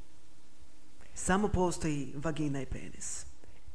[1.15, 3.27] Samo postoji vagina i penis.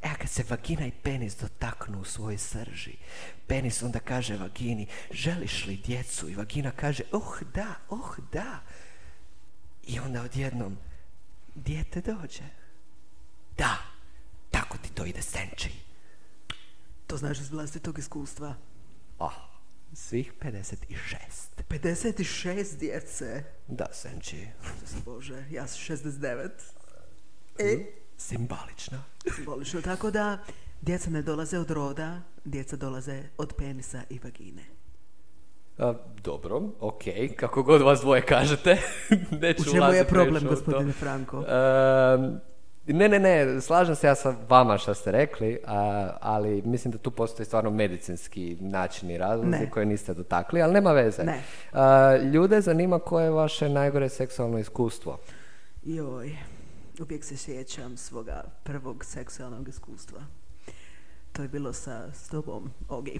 [0.01, 2.95] E, a kad se vagina i penis dotaknu u svojoj srži,
[3.47, 6.29] penis onda kaže vagini, želiš li djecu?
[6.29, 8.59] I vagina kaže, oh da, oh da.
[9.87, 10.77] I onda odjednom,
[11.55, 12.43] dijete dođe.
[13.57, 13.77] Da,
[14.51, 15.71] tako ti to ide senči.
[17.07, 18.55] To znaš iz vlastitog iskustva.
[19.19, 19.50] Oh,
[19.93, 20.85] svih 56.
[21.69, 23.43] 56 djece.
[23.67, 24.47] Da, senči.
[25.05, 26.49] Bože, ja sam 69.
[27.59, 27.77] E,
[28.17, 28.97] Simbolično.
[29.35, 29.81] simbolično.
[29.81, 30.37] Tako da,
[30.81, 34.63] djeca ne dolaze od roda, djeca dolaze od penisa i vagine.
[35.77, 37.03] A, dobro, ok,
[37.35, 38.77] kako god vas dvoje kažete.
[39.41, 40.49] Neću U čemu je problem, to.
[40.49, 41.43] gospodine Franko?
[42.87, 46.97] Ne, ne, ne, slažem se ja sa vama što ste rekli, a, ali mislim da
[46.97, 49.69] tu postoji stvarno medicinski načini razlozi Ne.
[49.69, 51.23] koje niste dotakli, ali nema veze.
[51.23, 51.41] Ne.
[51.73, 55.19] A, ljude zanima koje je vaše najgore seksualno iskustvo.
[55.83, 56.37] Joj,
[56.99, 60.19] uvijek se sjećam svoga prvog seksualnog iskustva.
[61.33, 63.19] To je bilo sa s tobom, Ogi.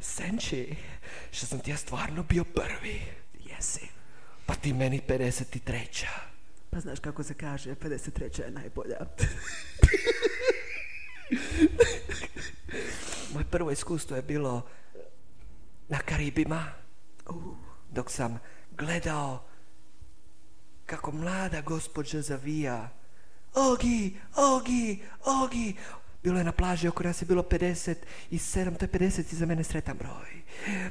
[0.00, 0.74] Senči,
[1.30, 3.00] što sam ti ja stvarno bio prvi.
[3.44, 3.88] Jesi.
[4.46, 6.06] Pa ti meni 53.
[6.70, 8.42] Pa znaš kako se kaže, 53.
[8.44, 8.96] je najbolja.
[13.34, 14.66] Moje prvo iskustvo je bilo
[15.88, 16.66] na Karibima,
[17.30, 17.56] Uh,
[17.90, 18.38] dok sam
[18.70, 19.44] gledao
[20.86, 22.88] kako mlada gospođa zavija.
[23.54, 25.76] Ogi, Ogi, Ogi.
[26.22, 29.64] Bilo je na plaži, oko nas je bilo 57, to je 50 i za mene
[29.64, 30.42] sretan broj.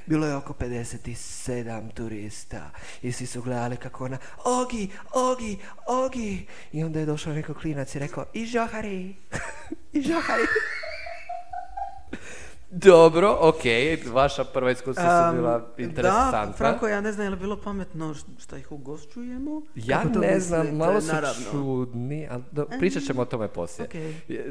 [0.06, 2.72] Bilo je oko 57 turista
[3.02, 5.58] i svi su gledali kako ona, Ogi, Ogi,
[5.88, 6.46] Ogi.
[6.74, 9.16] I onda je došao neko klinac i rekao, i žohari,
[9.94, 10.44] i žohari.
[12.72, 13.62] Dobro, ok,
[14.08, 16.46] vaša prva iskustva su bila interesantna.
[16.46, 19.62] Da, Franko, ja ne znam je li bilo pametno š- šta ih ugošćujemo?
[19.76, 20.78] Ja Kako ne znam, mislite?
[20.78, 21.46] malo su Naravno.
[21.52, 23.86] čudni, ali do, pričat ćemo o tome poslije.
[23.86, 23.94] Ok,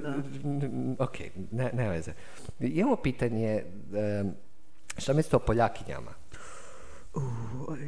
[0.02, 0.14] da.
[0.98, 1.16] Ok,
[1.50, 2.12] ne, ne veze.
[2.60, 3.64] Imamo pitanje,
[4.98, 6.10] šta mislite o Poljakinjama?
[7.14, 7.22] Uh,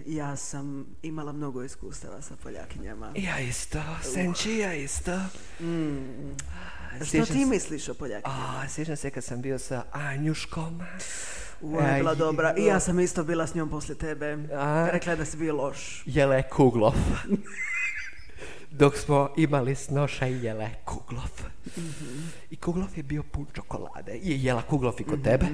[0.07, 3.13] ja sam imala mnogo iskustava sa Poljakinjama.
[3.17, 5.13] Ja isto, Senči, ja isto.
[7.05, 8.69] Što ti misliš o Poljakinjama?
[8.69, 10.83] Sjećam se kad sam bio sa Anjuškom.
[11.61, 12.55] U, ona je bila dobra.
[12.59, 14.39] I ja sam isto bila s njom poslije tebe.
[14.53, 14.89] A?
[14.93, 16.03] Rekla je da si bio loš.
[16.07, 16.95] Jele Kuglov.
[18.71, 21.31] Dok smo imali snoša i jele Kuglov.
[22.51, 24.13] I Kuglov je bio pun čokolade.
[24.13, 25.47] Je jela Kuglov i kod tebe?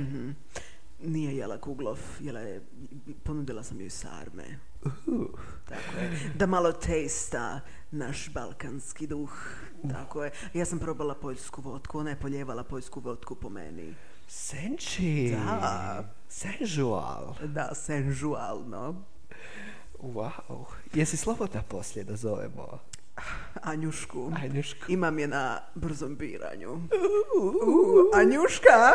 [1.03, 2.63] Nije jela kuglov, jela je,
[3.23, 4.59] ponudila sam joj sarme.
[5.69, 6.33] Tako je.
[6.35, 7.61] Da malo testa
[7.91, 9.33] naš balkanski duh.
[9.93, 10.31] Tako je.
[10.55, 13.95] Ja sam probala poljsku vodku, ona je poljevala poljsku vodku po meni.
[14.29, 15.31] Senči.
[15.31, 16.05] Da.
[16.29, 17.35] Senžual.
[17.45, 19.03] Da, senžualno.
[19.99, 20.65] Wow.
[20.95, 22.79] Jesi slobodna poslije da zovemo
[23.63, 24.33] Anjušku.
[24.43, 24.93] Anjušku?
[24.93, 26.71] Imam je na brzom biranju.
[26.71, 26.81] Uh,
[28.15, 28.93] Anjuška!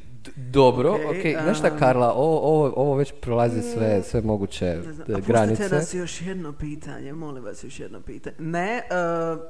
[0.36, 1.00] Dobro, ok.
[1.00, 5.56] Ok, Znaš šta, Karla, ovo, ovo, ovo već prolazi sve, sve moguće znam, e, granice.
[5.56, 8.36] pustite nas još jedno pitanje, molim vas još jedno pitanje.
[8.38, 9.40] Ne, uh,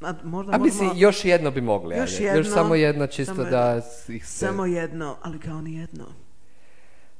[0.00, 3.34] a možda A mislim, možemo- još jedno bi mogli, Još jedno, još samo jedno čisto
[3.34, 3.90] samo da jedno.
[4.08, 4.38] ih se...
[4.38, 6.04] Samo jedno, ali kao ni jedno.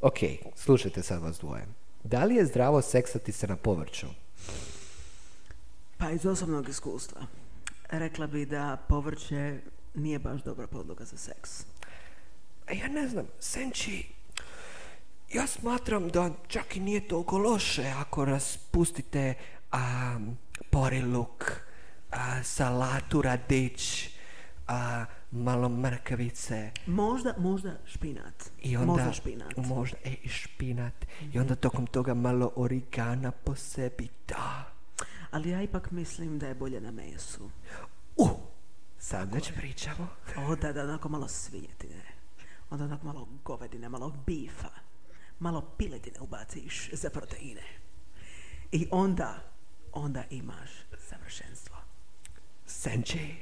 [0.00, 0.18] Ok,
[0.54, 1.66] slušajte sad vas dvoje.
[2.04, 4.06] Da li je zdravo seksati se na povrću?
[5.98, 7.20] Pa iz osobnog iskustva.
[7.90, 9.58] Rekla bi da povrće
[9.94, 11.64] nije baš dobra podloga za seks.
[12.68, 14.06] A ja ne znam, Senči,
[15.32, 19.34] ja smatram da čak i nije toliko loše ako raspustite
[19.72, 20.18] a,
[20.70, 21.52] poriluk,
[22.10, 24.10] a, salatu radić,
[24.68, 28.50] a, malo mrkvice Možda, možda špinat.
[28.62, 29.56] i onda Možda špinat.
[29.56, 34.64] možda e, i špinat i onda tokom toga malo origana po sebi, da.
[35.30, 37.50] Ali ja ipak mislim da je bolje na mesu.
[38.16, 38.30] Uh,
[38.98, 40.08] sad već pričamo.
[40.36, 42.17] O, da, da, onako malo svinjetine.
[42.70, 44.70] Onda onako malo govedine, malo bifa.
[45.38, 47.62] Malo piletine ubaciš za proteine.
[48.72, 49.38] I onda,
[49.92, 50.70] onda imaš
[51.08, 51.76] savršenstvo.
[52.66, 53.36] Senči,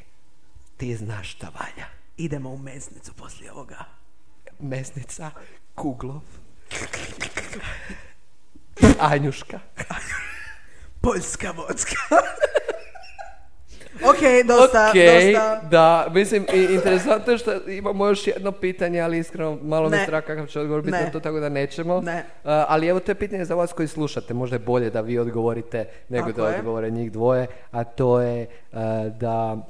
[0.76, 1.86] ti znaš šta valja.
[2.16, 3.84] Idemo u mesnicu poslije ovoga.
[4.60, 5.30] Mesnica,
[5.74, 6.22] Kuglov,
[9.00, 9.60] Anjuška.
[11.02, 11.96] Poljska vodska.
[14.02, 15.60] Ok, dosta, Ok, dosta.
[15.62, 20.02] da, mislim, i interesantno je što imamo još jedno pitanje, ali iskreno malo me Ne.
[20.02, 22.00] strah kakav će odgovor biti na to, tako da nećemo.
[22.00, 22.18] Ne.
[22.18, 25.18] Uh, ali evo to je pitanje za vas koji slušate, možda je bolje da vi
[25.18, 26.56] odgovorite nego Tako da je.
[26.56, 28.42] odgovore njih dvoje, a to je
[28.72, 28.78] uh,
[29.12, 29.60] da uh,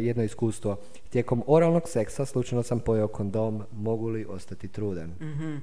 [0.00, 0.76] jedno iskustvo.
[1.10, 5.10] Tijekom oralnog seksa slučajno sam pojeo kondom, mogu li ostati truden?
[5.20, 5.56] Mhm.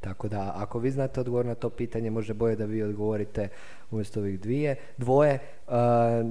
[0.00, 3.48] Tako da, ako vi znate odgovor na to pitanje, može bolje da vi odgovorite
[3.90, 5.38] umjesto ovih dvije, dvoje.
[5.66, 5.74] Uh,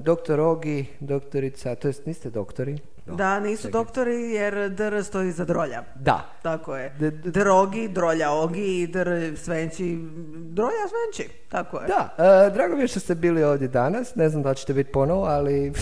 [0.04, 2.78] doktor Ogi, doktorica, to jest niste doktori?
[3.10, 5.84] Da, nisu doktori jer dr stoji za drolja.
[5.96, 6.26] Da.
[6.42, 6.90] Tako je.
[7.26, 9.08] Drogi, drolja ogi, dr
[9.38, 9.98] svenči,
[10.46, 11.34] drolja svenči.
[11.50, 11.88] Tako je.
[11.88, 12.16] Da,
[12.48, 15.24] uh, drago mi je što ste bili ovdje danas, ne znam da ćete biti ponovo,
[15.24, 15.74] ali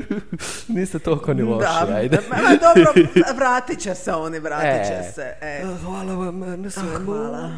[0.68, 2.18] niste toliko ni loši, Da, ajde.
[2.30, 2.92] ma, dobro,
[3.36, 5.12] vratit će se oni, vratit će E.
[5.12, 5.34] se.
[5.40, 5.64] E.
[5.82, 7.04] Hvala vam na svemu.
[7.06, 7.50] hvala.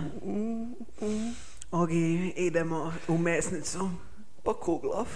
[1.73, 1.95] Ogi,
[2.37, 3.91] idemo u mesnicu.
[4.43, 5.07] Pa Kuglov,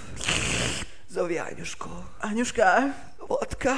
[1.08, 1.88] zovi Anjuško,
[2.20, 2.90] Anjuška,
[3.20, 3.74] vodka.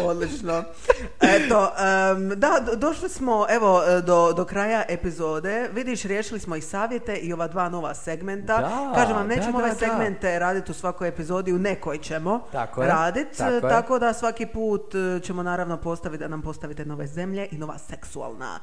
[0.00, 0.64] odlično.
[1.20, 1.72] Eto,
[2.10, 5.68] em, da, do- došli smo, evo, e, do, do kraja epizode.
[5.72, 8.58] Vidiš, riješili smo i savjete i ova dva nova segmenta.
[8.58, 9.74] Da, Kažem vam, nećemo da, ove da.
[9.76, 13.38] segmente raditi u svakoj epizodi, u nekoj ćemo Tako raditi.
[13.38, 13.68] tako.
[13.68, 17.78] Tako da svaki put e, ćemo naravno postaviti da nam postavite nove zemlje i nova
[17.80, 18.60] seksualna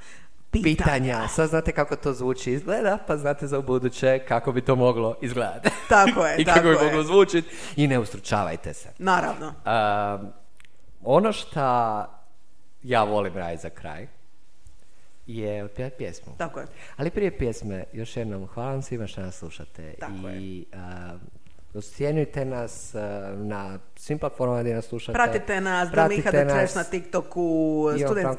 [0.64, 0.86] pitanja.
[0.86, 5.16] Pitanja, sad znate kako to zvuči izgleda, pa znate za ubuduće kako bi to moglo
[5.22, 5.70] izgledati.
[5.89, 6.84] Tako je, I kako tako bi je.
[6.84, 7.49] moglo zvučiti.
[7.76, 8.89] I ne ustručavajte se.
[8.97, 9.47] Naravno.
[9.47, 10.32] Um,
[11.03, 12.10] ono šta
[12.84, 14.08] ja volim raditi za kraj
[15.28, 16.34] je otpjevati pjesmu.
[16.38, 16.66] Tako je.
[16.97, 19.93] Ali prije pjesme, još jednom, hvala vam svima što nas slušate.
[19.99, 21.20] Tako I um,
[21.78, 25.13] ocjenjujte nas uh, na svim platformama gdje nas slušate.
[25.13, 26.53] Pratite nas, da Pratite da.
[26.53, 27.84] Trash na TikToku,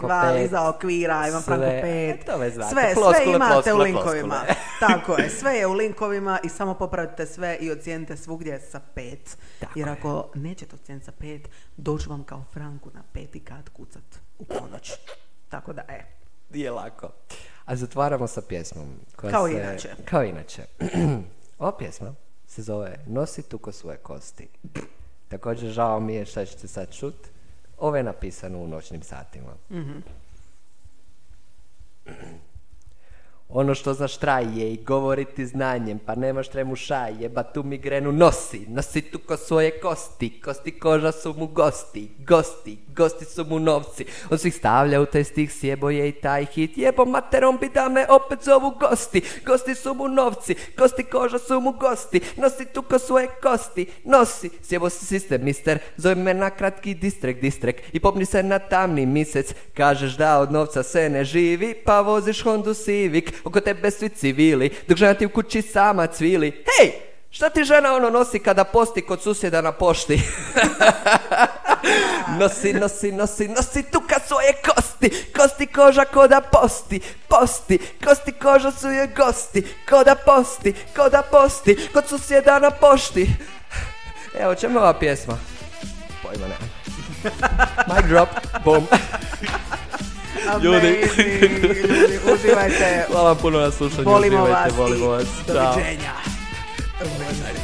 [0.02, 1.56] val, pet, iza okvira, Ivan sve.
[1.56, 2.46] Franko 5.
[2.46, 4.40] E, Sve, sve floskule, imate u floskule, linkovima.
[4.88, 9.36] Tako je, sve je u linkovima i samo popravite sve i ocijenite svugdje sa pet.
[9.60, 9.92] Tako Jer je.
[9.92, 14.92] ako nećete ocijeniti sa pet, doći vam kao Franku na peti kat kucat u ponoć.
[15.48, 16.04] Tako da, e.
[16.50, 17.08] Nije lako.
[17.64, 18.86] A zatvaramo sa pjesmom.
[19.16, 19.88] Koja Kao se, inače.
[20.04, 20.62] Kao inače.
[21.58, 24.48] Ova pjesma se zove Nosi tuko svoje kosti.
[25.28, 27.14] Također žao mi je šta ćete sad čut.
[27.78, 29.52] Ovo je napisano u noćnim satima.
[33.48, 38.66] Ono što znaš traje i govoriti znanjem, pa nemaš tremu šaj, jeba tu migrenu nosi,
[38.68, 44.04] nosi tu ko svoje kosti, kosti koža su mu gosti, gosti, gosti su mu novci,
[44.30, 47.88] on svih stavlja u taj stih sjebo je i taj hit, jebo materom bi da
[47.88, 52.82] me opet zovu gosti, gosti su mu novci, kosti koža su mu gosti, nosi tu
[52.82, 57.82] ko svoje kosti, nosi, sjebo si sistem mister, zove me na kratki distrek, distrek.
[57.92, 62.42] I popni se na tamni misec, kažeš da od novca se ne živi, pa voziš
[62.42, 66.50] Hondu Civic, oko tebe svi civili, dok žena ti u kući sama cvili.
[66.50, 66.92] Hej,
[67.30, 70.22] šta ti žena ono nosi kada posti kod susjeda na pošti?
[72.40, 78.88] nosi, nosi, nosi, nosi tuka svoje kosti, kosti koža koda posti, posti, kosti koža su
[78.88, 83.30] je gosti, koda posti, koda posti, kod susjeda na pošti.
[84.38, 85.38] Evo, čemu je ova pjesma?
[86.22, 86.70] Pojma nemam.
[87.96, 88.28] Mic drop,
[88.64, 88.86] boom.
[90.48, 90.64] Amazing.
[90.64, 91.08] Ljudi,
[92.34, 93.06] uživajte.
[93.10, 94.10] Hvala puno na slušanju.
[94.10, 95.26] Volimo uživajte, vas volimo vas.
[95.46, 96.12] Doviđenja.
[96.98, 97.56] Doviđenja.